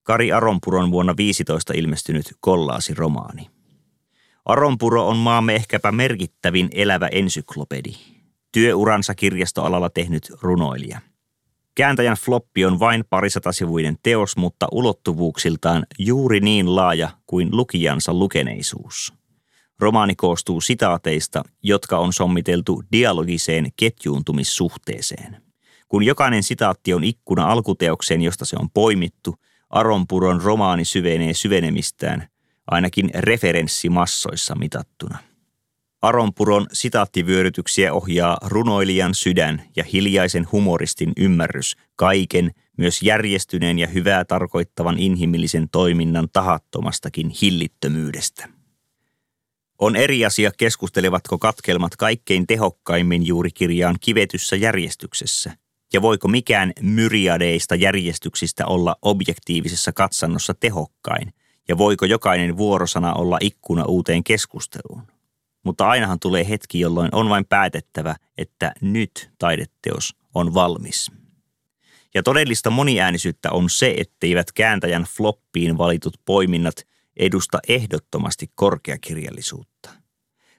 [0.03, 3.60] Kari Aronpuron vuonna 15 ilmestynyt kollaasiromaani.
[4.45, 7.93] Aronpuro on maamme ehkäpä merkittävin elävä ensyklopedi.
[8.51, 11.01] Työuransa kirjastoalalla tehnyt runoilija.
[11.75, 19.13] Kääntäjän floppi on vain parisatasivuinen teos, mutta ulottuvuuksiltaan juuri niin laaja kuin lukijansa lukeneisuus.
[19.79, 25.41] Romaani koostuu sitaateista, jotka on sommiteltu dialogiseen ketjuuntumissuhteeseen.
[25.87, 29.35] Kun jokainen sitaatti on ikkuna alkuteokseen, josta se on poimittu,
[29.69, 32.27] Aronpuron romaani syvenee syvenemistään,
[32.71, 35.17] ainakin referenssimassoissa mitattuna.
[36.01, 44.97] Aronpuron sitaattivyörytyksiä ohjaa runoilijan sydän ja hiljaisen humoristin ymmärrys kaiken, myös järjestyneen ja hyvää tarkoittavan
[44.97, 48.49] inhimillisen toiminnan tahattomastakin hillittömyydestä.
[49.79, 55.57] On eri asia keskustelevatko katkelmat kaikkein tehokkaimmin juuri kirjaan kivetyssä järjestyksessä,
[55.93, 61.33] ja voiko mikään myriadeista järjestyksistä olla objektiivisessa katsannossa tehokkain,
[61.67, 65.01] ja voiko jokainen vuorosana olla ikkuna uuteen keskusteluun.
[65.63, 71.11] Mutta ainahan tulee hetki, jolloin on vain päätettävä, että nyt taideteos on valmis.
[72.13, 76.75] Ja todellista moniäänisyyttä on se, etteivät kääntäjän floppiin valitut poiminnat
[77.17, 79.89] edusta ehdottomasti korkeakirjallisuutta.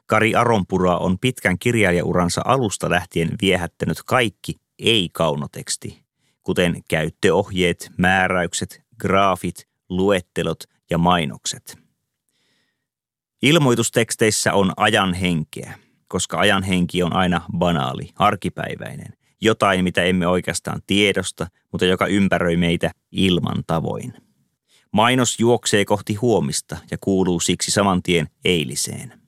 [0.07, 6.03] Kari Aronpura on pitkän kirjailijauransa alusta lähtien viehättänyt kaikki ei-kaunoteksti,
[6.43, 11.78] kuten käyttöohjeet, määräykset, graafit, luettelot ja mainokset.
[13.43, 15.78] Ilmoitusteksteissä on ajan henkeä,
[16.09, 22.57] koska ajan henki on aina banaali, arkipäiväinen, jotain mitä emme oikeastaan tiedosta, mutta joka ympäröi
[22.57, 24.14] meitä ilman tavoin.
[24.93, 29.20] Mainos juoksee kohti huomista ja kuuluu siksi saman tien eiliseen.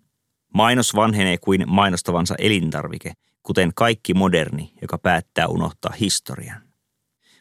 [0.54, 3.12] Mainos vanhenee kuin mainostavansa elintarvike,
[3.42, 6.74] kuten kaikki moderni, joka päättää unohtaa historian.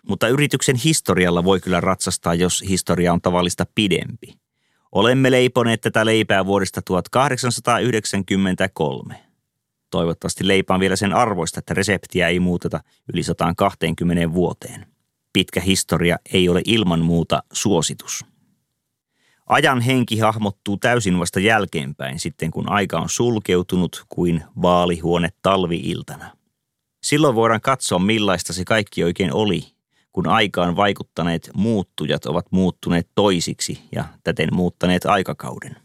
[0.08, 4.34] Mutta yrityksen historialla voi kyllä ratsastaa, jos historia on tavallista pidempi.
[4.92, 9.16] Olemme leiponeet tätä leipää vuodesta 1893.
[9.90, 12.80] Toivottavasti leipä on vielä sen arvoista, että reseptiä ei muuteta
[13.14, 14.86] yli 120 vuoteen.
[15.34, 18.26] Pitkä historia ei ole ilman muuta suositus.
[19.50, 26.38] Ajan henki hahmottuu täysin vasta jälkeenpäin sitten, kun aika on sulkeutunut kuin vaalihuone talviiltana.
[27.04, 29.74] Silloin voidaan katsoa, millaista se kaikki oikein oli
[30.14, 35.76] kun aikaan vaikuttaneet muuttujat ovat muuttuneet toisiksi ja täten muuttaneet aikakauden.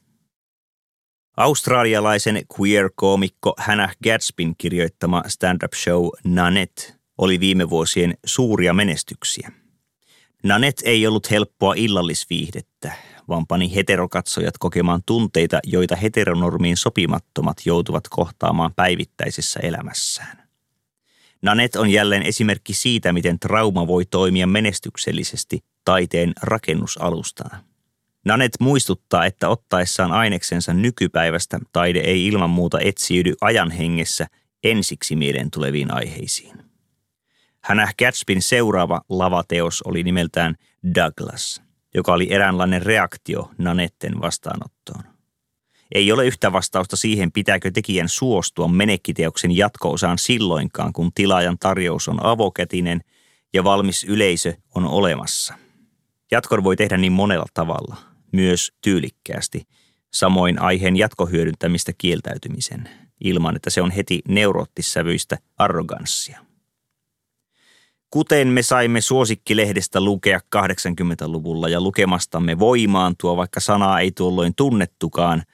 [1.37, 9.53] Australialaisen queer-koomikko Hannah Gadsbyn kirjoittama stand-up show Nanette oli viime vuosien suuria menestyksiä.
[10.43, 12.93] Nanette ei ollut helppoa illallisviihdettä,
[13.29, 20.48] vaan pani heterokatsojat kokemaan tunteita, joita heteronormiin sopimattomat joutuvat kohtaamaan päivittäisessä elämässään.
[21.43, 27.65] Nanet on jälleen esimerkki siitä, miten trauma voi toimia menestyksellisesti taiteen rakennusalustana.
[28.25, 34.27] Nanet muistuttaa, että ottaessaan aineksensa nykypäivästä taide ei ilman muuta etsiydy ajan hengessä
[34.65, 36.59] ensiksi mieleen tuleviin aiheisiin.
[37.61, 40.55] Hänä Gatsbyn seuraava lavateos oli nimeltään
[40.95, 41.63] Douglas,
[41.95, 45.18] joka oli eräänlainen reaktio Nanetten vastaanottoon.
[45.95, 52.27] Ei ole yhtä vastausta siihen, pitääkö tekijän suostua menekkiteoksen jatko-osaan silloinkaan, kun tilaajan tarjous on
[52.27, 53.01] avokätinen
[53.53, 55.55] ja valmis yleisö on olemassa.
[56.31, 57.97] Jatkon voi tehdä niin monella tavalla,
[58.33, 59.63] myös tyylikkäästi,
[60.15, 62.89] samoin aiheen jatkohyödyntämistä kieltäytymisen,
[63.25, 66.41] ilman että se on heti neuroottissävyistä arroganssia.
[68.11, 75.43] Kuten me saimme suosikkilehdestä lukea 80-luvulla ja lukemastamme voimaantua, vaikka sanaa ei tuolloin tunnettukaan–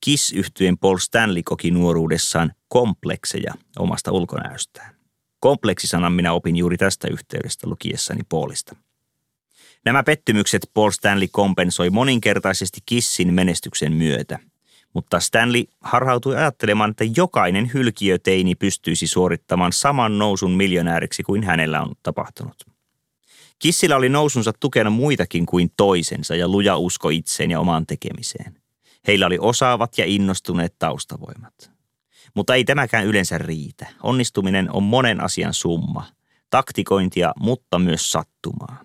[0.00, 4.94] kiss yhtyen Paul Stanley koki nuoruudessaan komplekseja omasta ulkonäöstään.
[5.40, 8.76] Kompleksisanan minä opin juuri tästä yhteydestä lukiessani Paulista.
[9.84, 14.38] Nämä pettymykset Paul Stanley kompensoi moninkertaisesti Kissin menestyksen myötä,
[14.94, 21.94] mutta Stanley harhautui ajattelemaan, että jokainen hylkiöteini pystyisi suorittamaan saman nousun miljonääriksi kuin hänellä on
[22.02, 22.64] tapahtunut.
[23.58, 28.54] Kissillä oli nousunsa tukena muitakin kuin toisensa ja luja usko itseen ja omaan tekemiseen.
[29.08, 31.70] Heillä oli osaavat ja innostuneet taustavoimat.
[32.34, 33.86] Mutta ei tämäkään yleensä riitä.
[34.02, 36.06] Onnistuminen on monen asian summa.
[36.50, 38.84] Taktikointia, mutta myös sattumaa.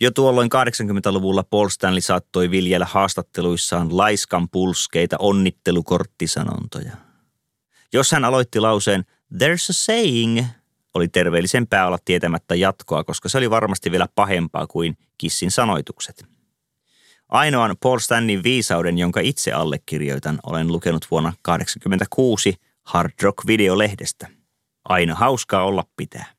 [0.00, 6.92] Jo tuolloin 80-luvulla Paul Stanley saattoi viljellä haastatteluissaan laiskan pulskeita onnittelukorttisanontoja.
[7.92, 10.44] Jos hän aloitti lauseen There's a saying,
[10.94, 16.35] oli terveellisempää olla tietämättä jatkoa, koska se oli varmasti vielä pahempaa kuin Kissin sanoitukset.
[17.28, 24.28] Ainoan Paul Stanleyn viisauden, jonka itse allekirjoitan, olen lukenut vuonna 1986 Hard Rock Videolehdestä.
[24.84, 26.36] Aina hauskaa olla pitää.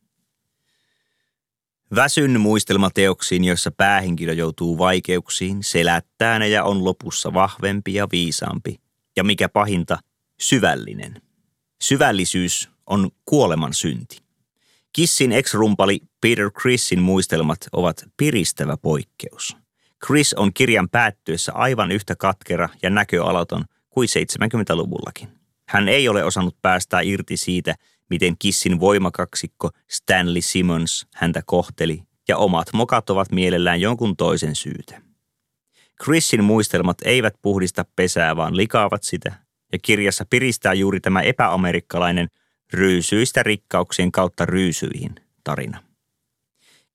[1.96, 8.80] Väsyn muistelmateoksiin, joissa päähenkilö joutuu vaikeuksiin, selättää ne ja on lopussa vahvempi ja viisaampi.
[9.18, 9.98] Ja mikä pahinta,
[10.40, 11.22] syvällinen.
[11.82, 14.20] Syvällisyys on kuoleman synti.
[14.94, 19.58] Kissin ex-rumpali Peter Chrisin muistelmat ovat piristävä poikkeus.
[20.06, 25.30] Chris on kirjan päättyessä aivan yhtä katkera ja näköalaton kuin 70-luvullakin.
[25.70, 27.76] Hän ei ole osannut päästää irti siitä,
[28.10, 35.02] miten Kissin voimakaksikko Stanley Simmons häntä kohteli, ja omat mokat ovat mielellään jonkun toisen syytä.
[36.04, 39.34] Chrisin muistelmat eivät puhdista pesää, vaan likaavat sitä,
[39.72, 42.28] ja kirjassa piristää juuri tämä epäamerikkalainen
[42.74, 45.87] ryysyistä rikkauksien kautta ryysyihin tarina.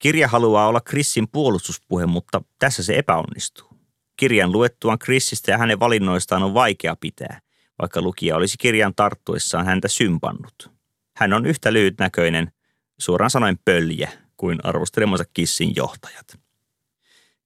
[0.03, 3.69] Kirja haluaa olla Chrisin puolustuspuhe, mutta tässä se epäonnistuu.
[4.17, 7.41] Kirjan luettuaan Chrisistä ja hänen valinnoistaan on vaikea pitää,
[7.81, 10.71] vaikka lukija olisi kirjan tarttuessaan häntä sympannut.
[11.17, 12.53] Hän on yhtä lyhytnäköinen,
[12.99, 16.39] suoraan sanoen pöljä, kuin arvostelemansa Kissin johtajat.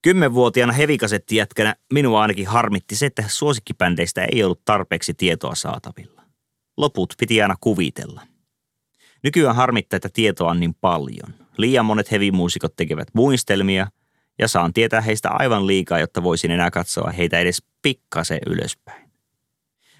[0.02, 6.22] Kymmenvuotiaana hevikasettijätkänä minua ainakin harmitti se, että suosikkibändeistä ei ollut tarpeeksi tietoa saatavilla.
[6.76, 8.22] Loput piti aina kuvitella.
[9.22, 11.45] Nykyään harmittaa, että tietoa on niin paljon.
[11.58, 13.86] Liian monet hevimuusikot tekevät muistelmia
[14.38, 19.06] ja saan tietää heistä aivan liikaa, jotta voisin enää katsoa heitä edes pikkasen ylöspäin.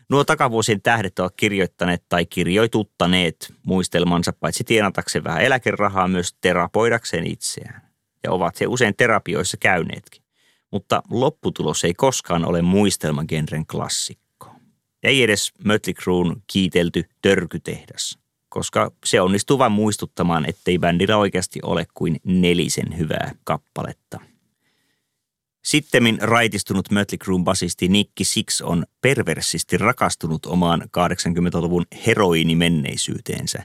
[0.08, 7.82] Nuo takavuosien tähdet ovat kirjoittaneet tai kirjoituttaneet muistelmansa paitsi tienatakseen vähän eläkerahaa myös terapoidakseen itseään.
[8.22, 10.22] Ja ovat he usein terapioissa käyneetkin.
[10.72, 14.50] Mutta lopputulos ei koskaan ole muistelmagenren klassikko.
[15.02, 18.18] Ei edes Mötley Cruen kiitelty törkytehdas,
[18.56, 24.20] koska se onnistuu vain muistuttamaan, ettei bändillä oikeasti ole kuin nelisen hyvää kappaletta–
[25.66, 33.64] Sittemmin raitistunut Mötley Cruen basisti Nicky Six on perversisti rakastunut omaan 80-luvun heroinimenneisyyteensä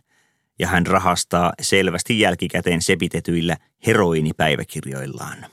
[0.59, 5.45] ja hän rahastaa selvästi jälkikäteen sepitetyillä heroinipäiväkirjoillaan.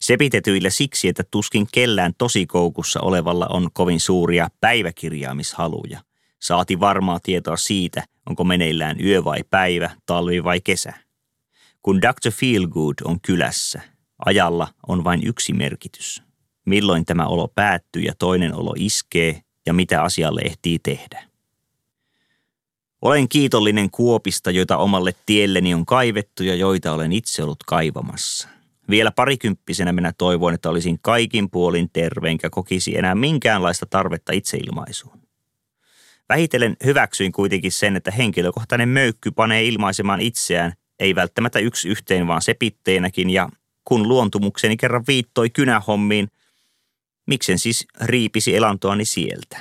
[0.00, 6.00] Sepitetyillä siksi, että tuskin kellään tosikoukussa olevalla on kovin suuria päiväkirjaamishaluja.
[6.42, 10.92] Saati varmaa tietoa siitä, onko meneillään yö vai päivä, talvi vai kesä.
[11.82, 12.30] Kun Dr.
[12.30, 13.80] Feelgood on kylässä–
[14.24, 16.22] Ajalla on vain yksi merkitys.
[16.66, 21.24] Milloin tämä olo päättyy ja toinen olo iskee ja mitä asialle ehtii tehdä.
[23.02, 28.48] Olen kiitollinen kuopista, joita omalle tielleni on kaivettu ja joita olen itse ollut kaivamassa.
[28.90, 35.19] Vielä parikymppisenä minä toivoin, että olisin kaikin puolin terve enkä kokisi enää minkäänlaista tarvetta itseilmaisuun.
[36.30, 42.42] Vähitellen hyväksyin kuitenkin sen, että henkilökohtainen möykky panee ilmaisemaan itseään, ei välttämättä yksi yhteen, vaan
[42.42, 43.48] sepitteenäkin ja
[43.84, 46.28] kun luontumukseni kerran viittoi kynähommiin,
[47.26, 49.60] miksen siis riipisi elantoani sieltä.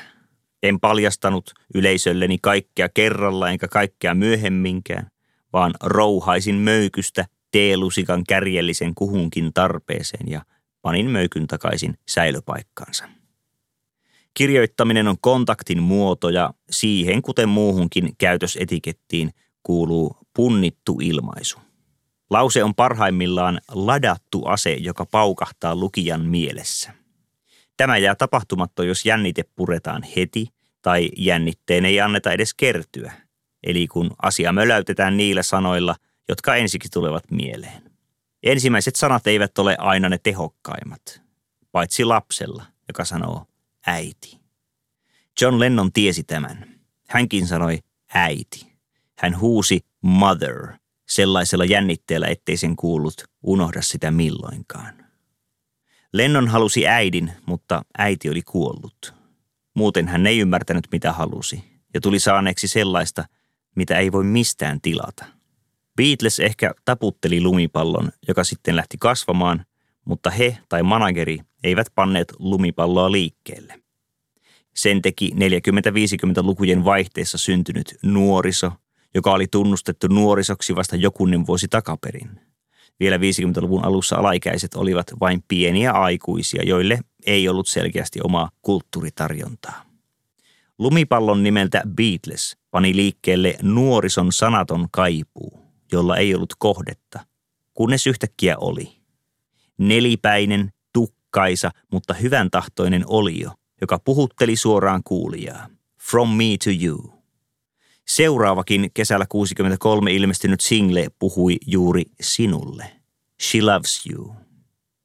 [0.64, 5.08] En paljastanut yleisölleni kaikkea kerralla enkä kaikkea myöhemminkään,
[5.54, 10.42] vaan rouhaisin möykystä teelusikan kärjellisen kuhunkin tarpeeseen ja
[10.82, 13.19] panin möykyn takaisin säilöpaikkaansa.
[14.34, 19.32] Kirjoittaminen on kontaktin muoto ja siihen, kuten muuhunkin käytösetikettiin,
[19.64, 21.60] kuuluu punnittu ilmaisu.
[22.30, 26.94] Lause on parhaimmillaan ladattu ase, joka paukahtaa lukijan mielessä.
[27.78, 30.48] Tämä jää tapahtumatta, jos jännite puretaan heti
[30.82, 33.14] tai jännitteen ei anneta edes kertyä.
[33.64, 35.96] Eli kun asia möläytetään niillä sanoilla,
[36.30, 37.92] jotka ensiksi tulevat mieleen.
[38.44, 41.22] Ensimmäiset sanat eivät ole aina ne tehokkaimmat,
[41.72, 43.46] paitsi lapsella, joka sanoo
[43.88, 44.40] äiti.
[45.42, 46.80] John Lennon tiesi tämän.
[47.08, 47.80] Hänkin sanoi
[48.14, 48.68] äiti.
[49.18, 50.68] Hän huusi mother–
[51.10, 55.06] sellaisella jännitteellä, ettei sen kuullut unohda sitä milloinkaan.
[56.14, 59.14] Lennon halusi äidin, mutta äiti oli kuollut.
[59.76, 61.64] Muuten hän ei ymmärtänyt, mitä halusi,
[61.94, 63.26] ja tuli saaneeksi sellaista,
[63.76, 65.26] mitä ei voi mistään tilata.
[65.98, 69.66] Beatles ehkä taputteli lumipallon, joka sitten lähti kasvamaan,
[70.10, 73.80] mutta he tai manageri eivät panneet lumipalloa liikkeelle.
[74.76, 78.72] Sen teki 40-50-lukujen vaihteessa syntynyt nuoriso,
[79.14, 82.30] joka oli tunnustettu nuorisoksi vasta jokunen vuosi takaperin.
[83.00, 89.86] Vielä 50-luvun alussa alaikäiset olivat vain pieniä aikuisia, joille ei ollut selkeästi omaa kulttuuritarjontaa.
[90.80, 95.60] Lumipallon nimeltä Beatles pani liikkeelle nuorison sanaton kaipuu,
[95.92, 97.20] jolla ei ollut kohdetta,
[97.74, 98.99] kunnes yhtäkkiä oli.
[99.80, 103.52] Nelipäinen, tukkaisa, mutta hyvän tahtoinen olio,
[103.82, 105.68] joka puhutteli suoraan kuulijaa.
[106.10, 107.14] From me to you.
[108.08, 112.92] Seuraavakin kesällä 63 ilmestynyt single puhui juuri sinulle.
[113.42, 114.36] She loves you.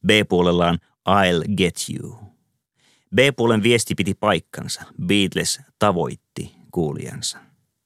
[0.07, 2.19] B-puolellaan I'll get you.
[3.15, 4.83] B-puolen viesti piti paikkansa.
[5.07, 7.39] Beatles tavoitti kuulijansa.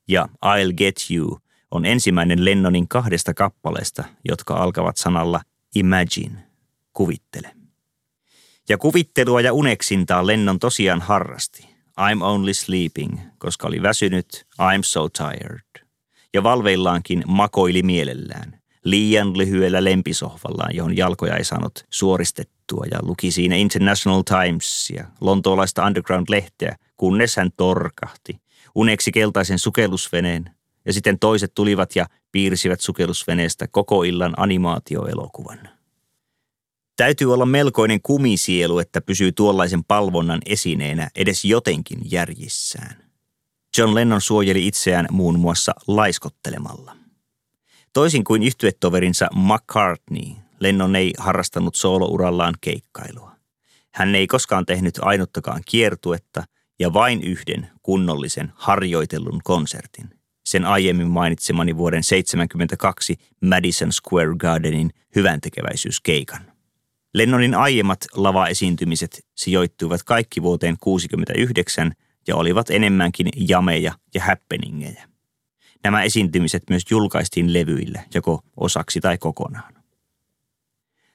[0.08, 1.38] Ja I'll get you
[1.70, 5.40] on ensimmäinen Lennonin kahdesta kappaleesta, jotka alkavat sanalla
[5.74, 6.47] imagine,
[6.98, 7.50] kuvittele.
[8.68, 11.68] Ja kuvittelua ja uneksintaa Lennon tosiaan harrasti.
[12.00, 15.86] I'm only sleeping, koska oli väsynyt, I'm so tired.
[16.34, 23.56] Ja valveillaankin makoili mielellään, liian lyhyellä lempisohvallaan, johon jalkoja ei saanut suoristettua ja luki siinä
[23.56, 28.40] International Times ja lontoolaista Underground-lehteä, kunnes hän torkahti,
[28.74, 30.50] uneksi keltaisen sukellusveneen,
[30.84, 35.77] ja sitten toiset tulivat ja piirsivät sukellusveneestä koko illan animaatioelokuvan.
[36.98, 43.04] Täytyy olla melkoinen kumisielu, että pysyy tuollaisen palvonnan esineenä edes jotenkin järjissään.
[43.78, 46.96] John Lennon suojeli itseään muun muassa laiskottelemalla.
[47.92, 53.32] Toisin kuin yhtyetoverinsa McCartney, Lennon ei harrastanut soolourallaan keikkailua.
[53.94, 56.44] Hän ei koskaan tehnyt ainuttakaan kiertuetta
[56.78, 60.10] ja vain yhden kunnollisen harjoitellun konsertin.
[60.44, 66.57] Sen aiemmin mainitsemani vuoden 1972 Madison Square Gardenin hyväntekeväisyyskeikan.
[67.14, 71.92] Lennonin aiemmat lava-esiintymiset sijoittuivat kaikki vuoteen 1969
[72.26, 75.08] ja olivat enemmänkin jameja ja happeningejä.
[75.84, 79.74] Nämä esiintymiset myös julkaistiin levyillä, joko osaksi tai kokonaan.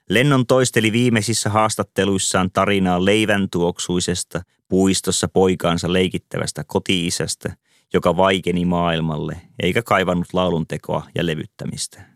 [0.09, 7.55] Lennon toisteli viimeisissä haastatteluissaan tarinaa leivän tuoksuisesta, puistossa poikaansa leikittävästä kotiisästä,
[7.93, 12.12] joka vaikeni maailmalle, eikä kaivannut lauluntekoa ja levyttämistä.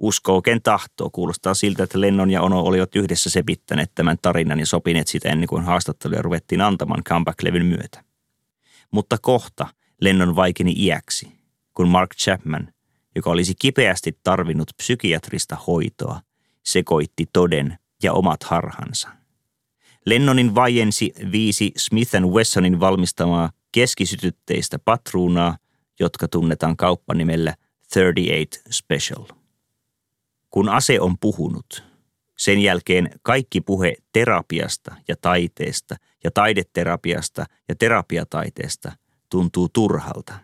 [0.00, 1.10] Uskoo ken tahtoo.
[1.10, 5.48] Kuulostaa siltä, että Lennon ja Ono olivat yhdessä sepittäneet tämän tarinan ja sopineet sitä ennen
[5.48, 8.04] kuin haastatteluja ruvettiin antamaan comeback-levyn myötä.
[8.90, 9.66] Mutta kohta
[10.00, 11.32] Lennon vaikeni iäksi,
[11.74, 12.72] kun Mark Chapman,
[13.16, 16.20] joka olisi kipeästi tarvinnut psykiatrista hoitoa,
[16.62, 19.08] sekoitti toden ja omat harhansa.
[20.06, 25.56] Lennonin vaiensi viisi Smith Wessonin valmistamaa keskisytytteistä patruunaa,
[26.00, 27.54] jotka tunnetaan kauppanimellä
[27.94, 29.39] 38 Special.
[30.50, 31.84] Kun ase on puhunut,
[32.38, 38.92] sen jälkeen kaikki puhe terapiasta ja taiteesta ja taideterapiasta ja terapiataiteesta
[39.30, 40.34] tuntuu turhalta.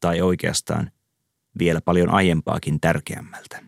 [0.00, 0.90] Tai oikeastaan
[1.58, 3.62] vielä paljon aiempaakin tärkeämmältä.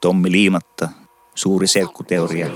[0.00, 0.88] Tommi Liimatta,
[1.34, 2.46] suuri selkkuteoria.